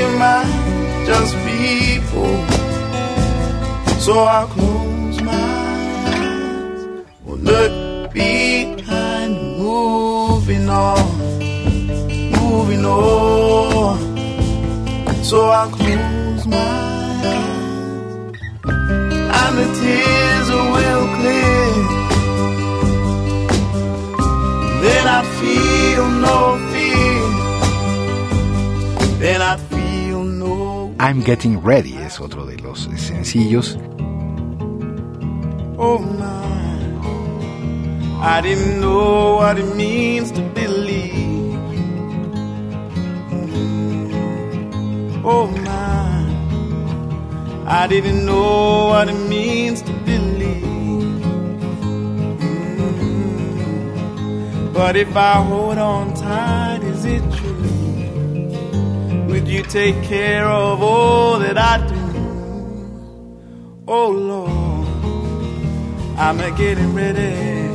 speaking 0.01 0.17
mind, 0.17 1.05
just 1.05 1.35
people. 1.45 2.33
So 3.99 4.13
I'll 4.23 4.47
close 4.47 5.21
my 5.21 5.31
eyes, 6.07 6.85
will 7.23 7.37
look 7.37 8.11
behind, 8.13 9.57
moving 9.57 10.69
on, 10.69 10.97
moving 12.31 12.85
on. 12.85 13.99
So 15.23 15.49
I'll 15.49 15.69
close 15.69 16.47
my 16.47 16.57
eyes, 16.57 17.51
and 19.39 19.57
the 19.57 19.67
tears 19.79 20.49
will 20.49 21.07
clear. 21.17 21.61
Then 24.81 25.07
I 25.07 25.20
I'm 31.03 31.23
Getting 31.23 31.57
Ready 31.63 31.97
es 31.97 32.19
otro 32.19 32.45
de 32.45 32.57
los 32.59 32.81
sencillos. 32.95 33.75
Oh 35.75 35.97
my, 35.97 36.45
I 38.21 38.39
didn't 38.41 38.79
know 38.79 39.37
what 39.37 39.57
it 39.57 39.75
means 39.75 40.31
to 40.33 40.41
believe. 40.53 41.57
Oh 45.25 45.47
my, 45.47 46.27
I 47.65 47.87
didn't 47.87 48.23
know 48.23 48.89
what 48.89 49.09
it 49.09 49.27
means 49.27 49.81
to 49.81 49.91
believe. 50.05 50.61
Mm. 52.77 53.11
But 54.71 54.95
if 54.95 55.17
I 55.17 55.41
hold 55.41 55.79
on 55.79 56.13
tight, 56.13 56.83
is 56.83 57.05
it 57.05 57.23
true? 57.33 57.40
You 59.51 59.63
take 59.63 60.01
care 60.03 60.45
of 60.45 60.81
all 60.81 61.37
that 61.39 61.57
I 61.57 61.85
do? 61.85 61.95
Oh 63.85 64.09
Lord. 64.09 64.87
I'm 66.17 66.39
a 66.39 66.51
getting 66.51 66.93
ready 66.93 67.67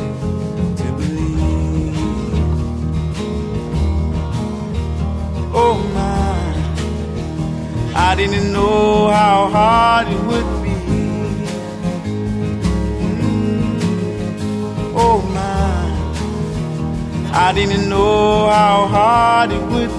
to 0.81 0.93
believe. 0.99 1.99
Oh 5.53 5.77
my, 5.93 6.41
I 7.95 8.15
didn't 8.15 8.51
know 8.55 9.09
how 9.09 9.49
hard 9.49 10.09
it 10.09 10.21
would 10.31 10.63
be. 10.63 10.71
Mm. 13.21 13.81
Oh 14.97 15.21
my, 15.39 15.91
I 17.39 17.53
didn't 17.53 17.87
know 17.91 18.49
how 18.49 18.87
hard 18.87 19.53
it 19.53 19.63
would 19.73 19.96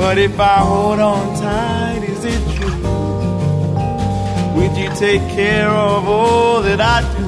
But 0.00 0.16
if 0.16 0.40
I 0.40 0.56
hold 0.60 0.98
on 0.98 1.36
tight, 1.36 2.02
is 2.02 2.24
it 2.24 2.42
true? 2.56 2.82
Would 4.54 4.74
you 4.74 4.88
take 4.96 5.20
care 5.28 5.68
of 5.68 6.08
all 6.08 6.62
that 6.62 6.80
I 6.80 7.02
do? 7.14 7.26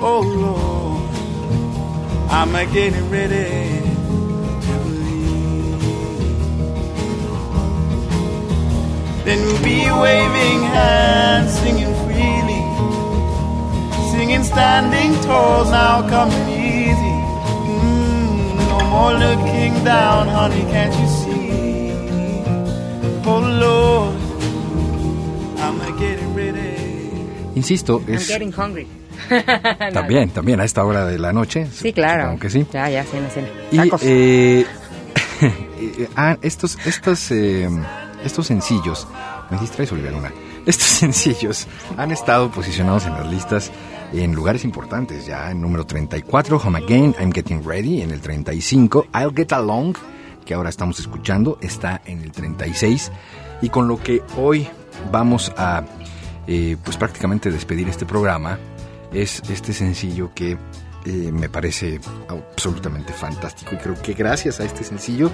Oh 0.00 0.22
Lord, 0.44 1.10
I'm 2.30 2.54
a 2.54 2.64
getting 2.72 3.10
ready. 3.10 3.84
Then 9.26 9.38
we'll 9.44 9.62
be 9.62 9.90
waving 9.90 10.62
hands, 10.72 11.52
singing 11.60 11.94
freely, 12.06 12.64
singing 14.10 14.42
standing 14.42 15.20
tall, 15.22 15.66
now 15.66 16.08
coming. 16.08 16.57
Looking 18.88 19.84
down, 19.84 20.28
honey, 20.28 20.62
can't 20.72 20.94
you 20.94 21.08
see? 21.08 21.92
Oh 23.26 23.40
Lord. 23.40 24.18
Insisto, 27.54 28.00
I'm 28.06 28.14
es 28.14 28.28
getting 28.28 28.52
hungry. 28.52 28.86
también, 29.92 30.30
también 30.30 30.60
a 30.60 30.64
esta 30.64 30.84
hora 30.84 31.04
de 31.04 31.18
la 31.18 31.32
noche. 31.32 31.66
Sí, 31.72 31.92
claro. 31.92 32.22
Supongo 32.22 32.40
que 32.40 32.50
sí. 32.50 32.66
Ya, 32.72 32.88
ya, 32.88 33.04
cena, 33.04 33.28
cena. 33.28 33.48
Y 33.72 33.76
Tacos. 33.76 34.00
eh, 34.04 34.64
eh, 35.42 36.08
ah, 36.16 36.38
estos, 36.40 36.78
estos, 36.86 37.30
eh, 37.32 37.68
estos 38.24 38.46
sencillos, 38.46 39.08
me 39.50 39.58
distraes, 39.58 39.90
Olivia 39.92 40.12
Luna. 40.12 40.32
Estos 40.66 40.86
sencillos 41.00 41.66
han 41.96 42.12
estado 42.12 42.50
posicionados 42.50 43.06
en 43.06 43.14
las 43.14 43.26
listas 43.26 43.72
en 44.12 44.34
lugares 44.34 44.64
importantes. 44.64 45.26
Ya 45.26 45.50
en 45.50 45.60
número 45.60 45.86
34, 45.86 46.58
Home 46.58 46.78
Again, 46.78 47.14
I'm 47.18 47.32
Getting 47.32 47.64
Ready. 47.64 48.02
En 48.02 48.10
el 48.10 48.20
35, 48.20 49.06
I'll 49.14 49.34
Get 49.34 49.52
Along, 49.52 49.94
que 50.44 50.54
ahora 50.54 50.70
estamos 50.70 50.98
escuchando, 51.00 51.58
está 51.60 52.00
en 52.04 52.22
el 52.22 52.32
36. 52.32 53.12
Y 53.62 53.68
con 53.68 53.88
lo 53.88 53.98
que 53.98 54.22
hoy 54.36 54.68
vamos 55.10 55.52
a 55.56 55.84
eh, 56.46 56.76
pues 56.82 56.96
prácticamente 56.96 57.50
despedir 57.50 57.88
este 57.88 58.06
programa 58.06 58.58
es 59.12 59.42
este 59.50 59.74
sencillo 59.74 60.32
que 60.34 60.52
eh, 61.04 61.30
me 61.30 61.50
parece 61.50 62.00
absolutamente 62.28 63.12
fantástico 63.12 63.74
y 63.74 63.78
creo 63.78 63.94
que 64.00 64.14
gracias 64.14 64.58
a 64.58 64.64
este 64.64 64.82
sencillo 64.82 65.30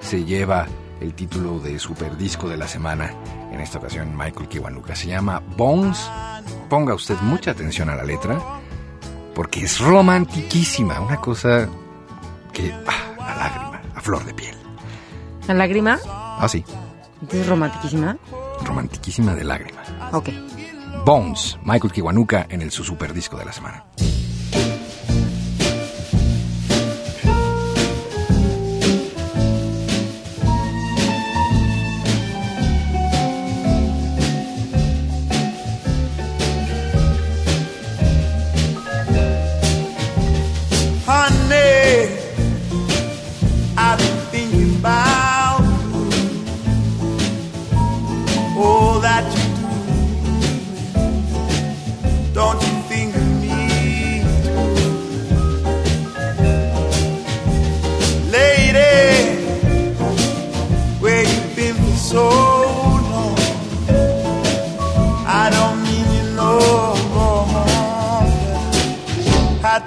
se 0.00 0.24
lleva 0.24 0.66
el 1.02 1.14
título 1.14 1.58
de 1.58 1.78
super 1.78 2.16
disco 2.16 2.48
de 2.48 2.56
la 2.56 2.68
semana 2.68 3.12
en 3.52 3.60
esta 3.60 3.78
ocasión 3.78 4.16
Michael 4.16 4.48
Kiwanuka 4.48 4.94
se 4.94 5.08
llama 5.08 5.42
Bones 5.56 6.08
ponga 6.68 6.94
usted 6.94 7.16
mucha 7.22 7.50
atención 7.50 7.88
a 7.90 7.96
la 7.96 8.04
letra 8.04 8.40
porque 9.34 9.64
es 9.64 9.80
romantiquísima 9.80 11.00
una 11.00 11.16
cosa 11.16 11.68
que 12.52 12.72
ah, 12.86 13.14
a 13.20 13.36
lágrima 13.36 13.82
a 13.94 14.00
flor 14.00 14.24
de 14.24 14.34
piel 14.34 14.56
¿La 15.48 15.54
lágrima? 15.54 15.98
ah 16.06 16.46
sí 16.48 16.64
¿Es 17.30 17.46
romantiquísima? 17.46 18.16
romantiquísima 18.64 19.34
de 19.34 19.44
lágrima 19.44 19.82
Ok. 20.12 20.28
Bones, 21.04 21.58
Michael 21.64 21.92
Kiwanuka 21.92 22.46
en 22.48 22.62
el 22.62 22.70
su 22.70 22.84
super 22.84 23.12
disco 23.12 23.36
de 23.36 23.44
la 23.44 23.52
semana. 23.52 23.84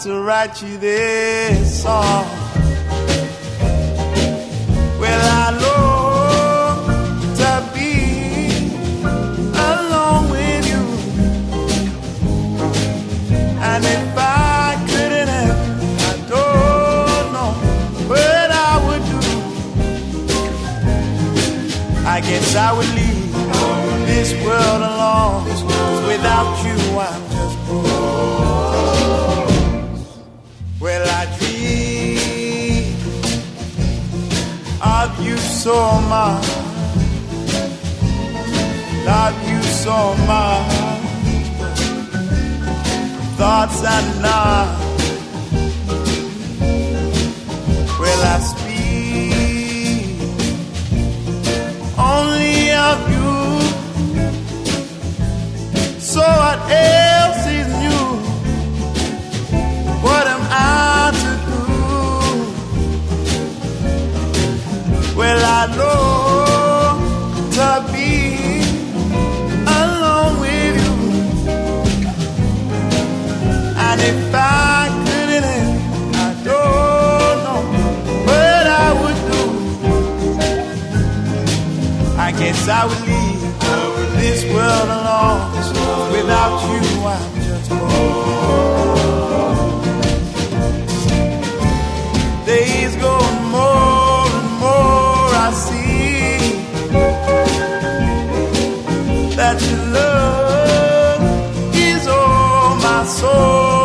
To 0.01 0.21
write 0.21 0.61
you 0.61 0.77
this 0.77 1.83
song. 1.83 2.34
So 35.65 35.81
much, 36.01 36.47
love 39.03 39.37
you 39.49 39.59
so 39.63 39.97
much. 40.27 40.73
Thoughts 43.39 43.79
are 43.83 44.07
not. 44.21 44.67
Well, 47.99 48.21
I 48.33 48.37
speak 48.51 50.19
only 51.97 52.71
of 52.87 52.97
you. 53.13 53.33
So 55.99 56.21
what 56.21 56.59
else 56.69 57.43
is 57.59 57.67
new? 57.81 58.05
What 60.03 60.25
am 60.27 60.41
I 60.51 60.94
I 65.65 65.69
long 65.77 66.97
to 67.57 67.69
be 67.91 68.61
alone 69.81 70.33
with 70.39 70.75
you, 70.85 70.93
and 73.75 73.99
if 73.99 74.19
I 74.31 74.93
couldn't, 75.05 75.45
I 76.13 76.29
don't 76.43 77.37
know 77.45 77.61
what 78.27 78.65
I 78.67 78.87
would 79.01 79.19
do. 79.31 79.41
I 82.15 82.29
guess 82.31 82.67
I 82.67 82.85
would 82.85 83.01
leave 83.09 83.41
this 84.21 84.43
world 84.53 84.89
alone. 84.99 85.51
Without 86.11 86.61
you, 86.69 86.81
I'm 87.07 87.34
sou. 103.25 103.84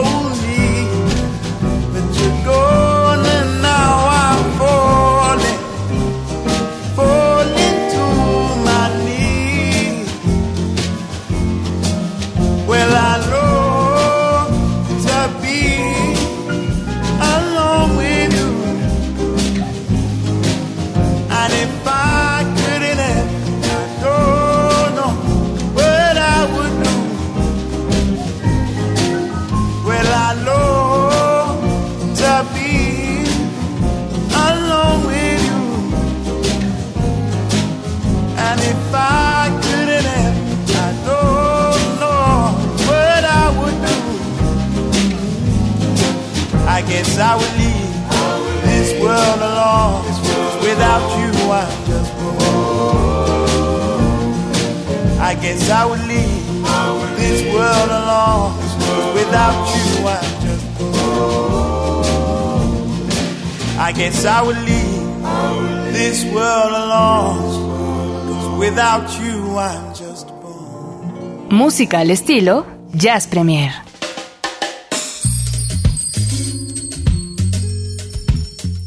Música 71.81 72.01
al 72.01 72.11
estilo 72.11 72.67
Jazz 72.93 73.27
Premier. 73.27 73.73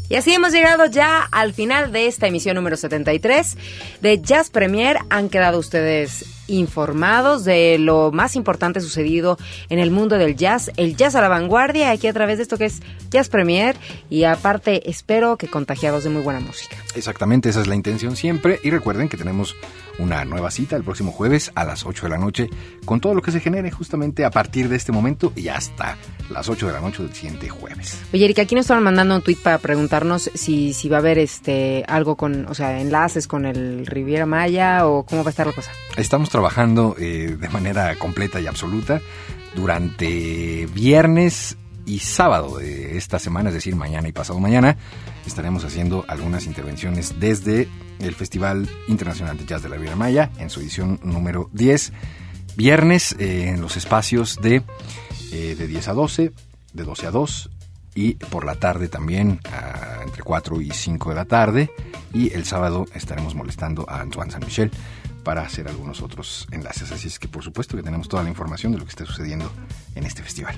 Y 0.08 0.14
así 0.14 0.32
hemos 0.32 0.52
llegado 0.52 0.86
ya 0.86 1.24
al 1.32 1.52
final 1.54 1.90
de 1.90 2.06
esta 2.06 2.28
emisión 2.28 2.54
número 2.54 2.76
73 2.76 3.56
de 4.00 4.22
Jazz 4.22 4.50
Premier. 4.50 4.98
Han 5.10 5.28
quedado 5.28 5.58
ustedes 5.58 6.24
informados 6.46 7.44
de 7.44 7.78
lo 7.78 8.12
más 8.12 8.36
importante 8.36 8.80
sucedido 8.80 9.38
en 9.68 9.78
el 9.78 9.90
mundo 9.90 10.18
del 10.18 10.36
jazz, 10.36 10.70
el 10.76 10.96
jazz 10.96 11.14
a 11.14 11.20
la 11.20 11.28
vanguardia, 11.28 11.90
aquí 11.90 12.06
a 12.06 12.12
través 12.12 12.38
de 12.38 12.42
esto 12.42 12.58
que 12.58 12.66
es 12.66 12.80
Jazz 13.10 13.28
Premier 13.28 13.76
y 14.10 14.24
aparte 14.24 14.88
espero 14.90 15.36
que 15.36 15.48
contagiados 15.48 16.04
de 16.04 16.10
muy 16.10 16.22
buena 16.22 16.40
música. 16.40 16.76
Exactamente, 16.94 17.48
esa 17.48 17.60
es 17.60 17.66
la 17.66 17.74
intención 17.74 18.16
siempre. 18.16 18.60
Y 18.62 18.70
recuerden 18.70 19.08
que 19.08 19.16
tenemos 19.16 19.54
una 19.98 20.24
nueva 20.24 20.50
cita 20.50 20.76
el 20.76 20.82
próximo 20.82 21.12
jueves 21.12 21.52
a 21.54 21.64
las 21.64 21.86
8 21.86 22.06
de 22.06 22.10
la 22.10 22.18
noche 22.18 22.50
con 22.84 23.00
todo 23.00 23.14
lo 23.14 23.22
que 23.22 23.30
se 23.30 23.40
genere 23.40 23.70
justamente 23.70 24.24
a 24.24 24.30
partir 24.30 24.68
de 24.68 24.76
este 24.76 24.92
momento 24.92 25.32
y 25.36 25.48
hasta 25.48 25.96
las 26.30 26.48
8 26.48 26.66
de 26.66 26.72
la 26.72 26.80
noche 26.80 27.02
del 27.02 27.14
siguiente 27.14 27.48
jueves. 27.48 28.00
Oye, 28.12 28.24
Erika, 28.24 28.42
aquí 28.42 28.54
nos 28.54 28.64
estaban 28.64 28.82
mandando 28.82 29.14
un 29.14 29.22
tweet 29.22 29.38
para 29.42 29.58
preguntarnos 29.58 30.30
si, 30.34 30.72
si 30.72 30.88
va 30.88 30.96
a 30.96 31.00
haber 31.00 31.18
este 31.18 31.84
algo 31.86 32.16
con, 32.16 32.46
o 32.46 32.54
sea, 32.54 32.80
enlaces 32.80 33.26
con 33.26 33.46
el 33.46 33.86
Riviera 33.86 34.26
Maya 34.26 34.86
o 34.86 35.04
cómo 35.04 35.22
va 35.22 35.28
a 35.28 35.30
estar 35.30 35.46
la 35.46 35.52
cosa. 35.52 35.70
Estamos 35.96 36.30
trabajando 36.34 36.96
eh, 36.98 37.36
de 37.38 37.48
manera 37.48 37.94
completa 37.94 38.40
y 38.40 38.48
absoluta 38.48 39.00
durante 39.54 40.66
viernes 40.74 41.56
y 41.86 42.00
sábado 42.00 42.58
de 42.58 42.96
esta 42.96 43.20
semana, 43.20 43.50
es 43.50 43.54
decir, 43.54 43.76
mañana 43.76 44.08
y 44.08 44.12
pasado 44.12 44.40
mañana, 44.40 44.76
estaremos 45.24 45.64
haciendo 45.64 46.04
algunas 46.08 46.46
intervenciones 46.46 47.20
desde 47.20 47.68
el 48.00 48.16
Festival 48.16 48.68
Internacional 48.88 49.38
de 49.38 49.46
Jazz 49.46 49.62
de 49.62 49.68
la 49.68 49.76
Riviera 49.76 49.94
Maya 49.94 50.32
en 50.38 50.50
su 50.50 50.58
edición 50.58 50.98
número 51.04 51.50
10. 51.52 51.92
Viernes 52.56 53.14
eh, 53.20 53.50
en 53.50 53.60
los 53.60 53.76
espacios 53.76 54.40
de, 54.42 54.64
eh, 55.30 55.54
de 55.56 55.68
10 55.68 55.86
a 55.86 55.92
12, 55.92 56.32
de 56.72 56.82
12 56.82 57.06
a 57.06 57.10
2 57.12 57.50
y 57.94 58.14
por 58.14 58.44
la 58.44 58.56
tarde 58.56 58.88
también 58.88 59.38
a, 59.52 60.02
entre 60.02 60.24
4 60.24 60.60
y 60.62 60.70
5 60.72 61.10
de 61.10 61.14
la 61.14 61.26
tarde 61.26 61.70
y 62.12 62.32
el 62.32 62.44
sábado 62.44 62.86
estaremos 62.92 63.36
molestando 63.36 63.88
a 63.88 64.00
Antoine 64.00 64.32
San 64.32 64.44
Michel 64.44 64.72
para 65.24 65.42
hacer 65.42 65.66
algunos 65.66 66.02
otros 66.02 66.46
enlaces. 66.52 66.92
Así 66.92 67.08
es 67.08 67.18
que 67.18 67.26
por 67.26 67.42
supuesto 67.42 67.76
que 67.76 67.82
tenemos 67.82 68.08
toda 68.08 68.22
la 68.22 68.28
información 68.28 68.72
de 68.72 68.78
lo 68.78 68.84
que 68.84 68.90
está 68.90 69.04
sucediendo 69.04 69.50
en 69.94 70.04
este 70.04 70.22
festival. 70.22 70.54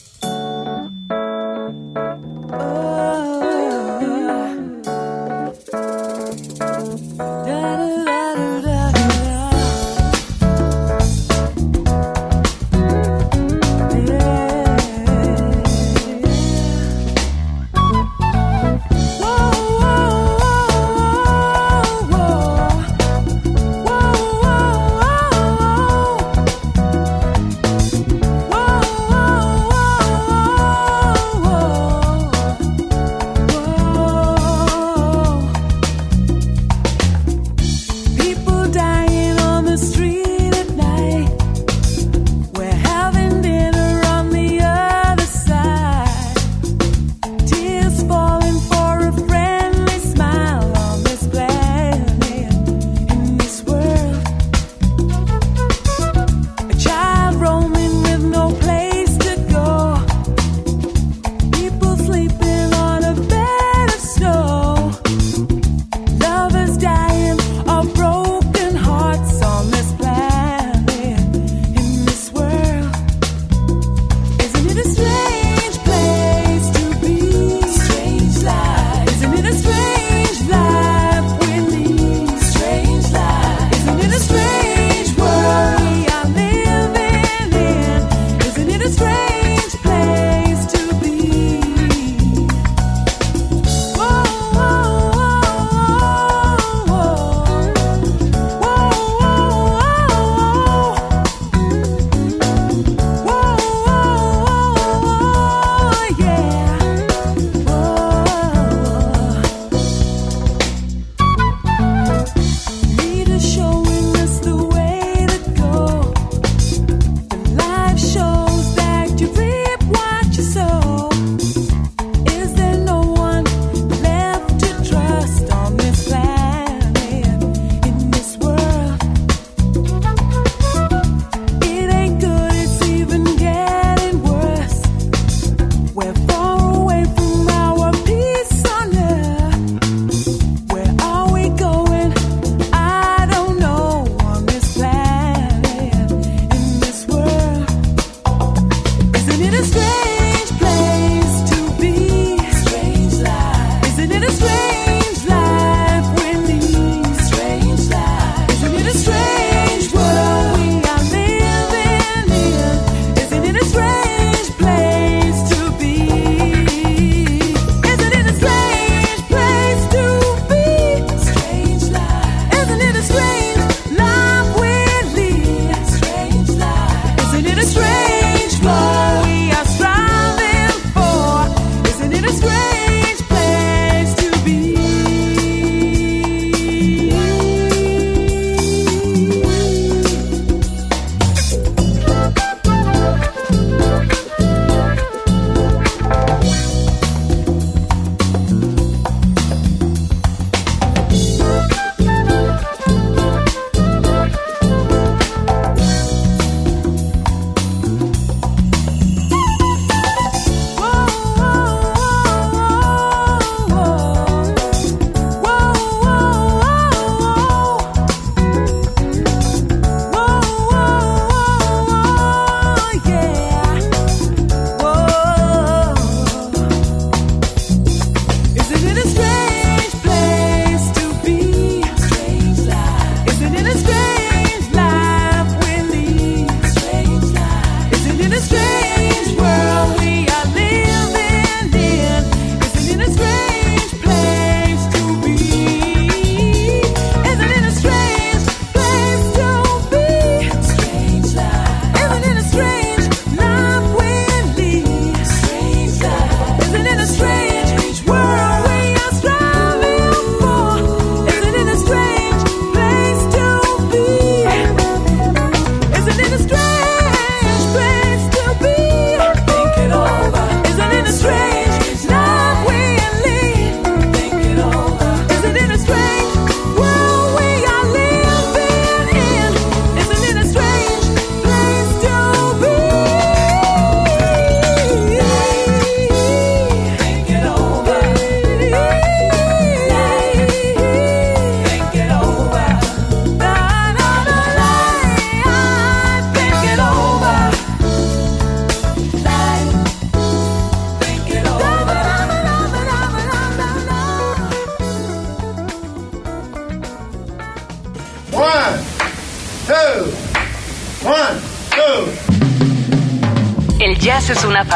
Oh. 2.52 3.05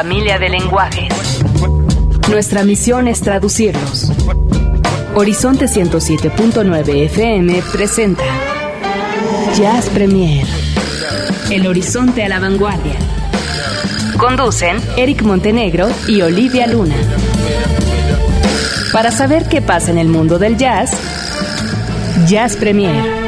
Familia 0.01 0.39
de 0.39 0.47
lenguajes. 0.47 1.43
Nuestra 2.29 2.63
misión 2.63 3.09
es 3.09 3.19
traducirlos. 3.19 4.09
Horizonte 5.13 5.65
107.9 5.65 7.03
FM 7.03 7.61
presenta 7.69 8.23
Jazz 9.57 9.89
Premier. 9.89 10.47
El 11.49 11.67
horizonte 11.67 12.23
a 12.23 12.29
la 12.29 12.39
vanguardia. 12.39 12.95
Conducen 14.17 14.77
Eric 14.95 15.21
Montenegro 15.23 15.89
y 16.07 16.21
Olivia 16.21 16.65
Luna. 16.67 16.95
Para 18.93 19.11
saber 19.11 19.49
qué 19.49 19.61
pasa 19.61 19.91
en 19.91 19.97
el 19.97 20.07
mundo 20.07 20.39
del 20.39 20.55
jazz, 20.55 20.91
Jazz 22.25 22.55
Premier. 22.55 23.18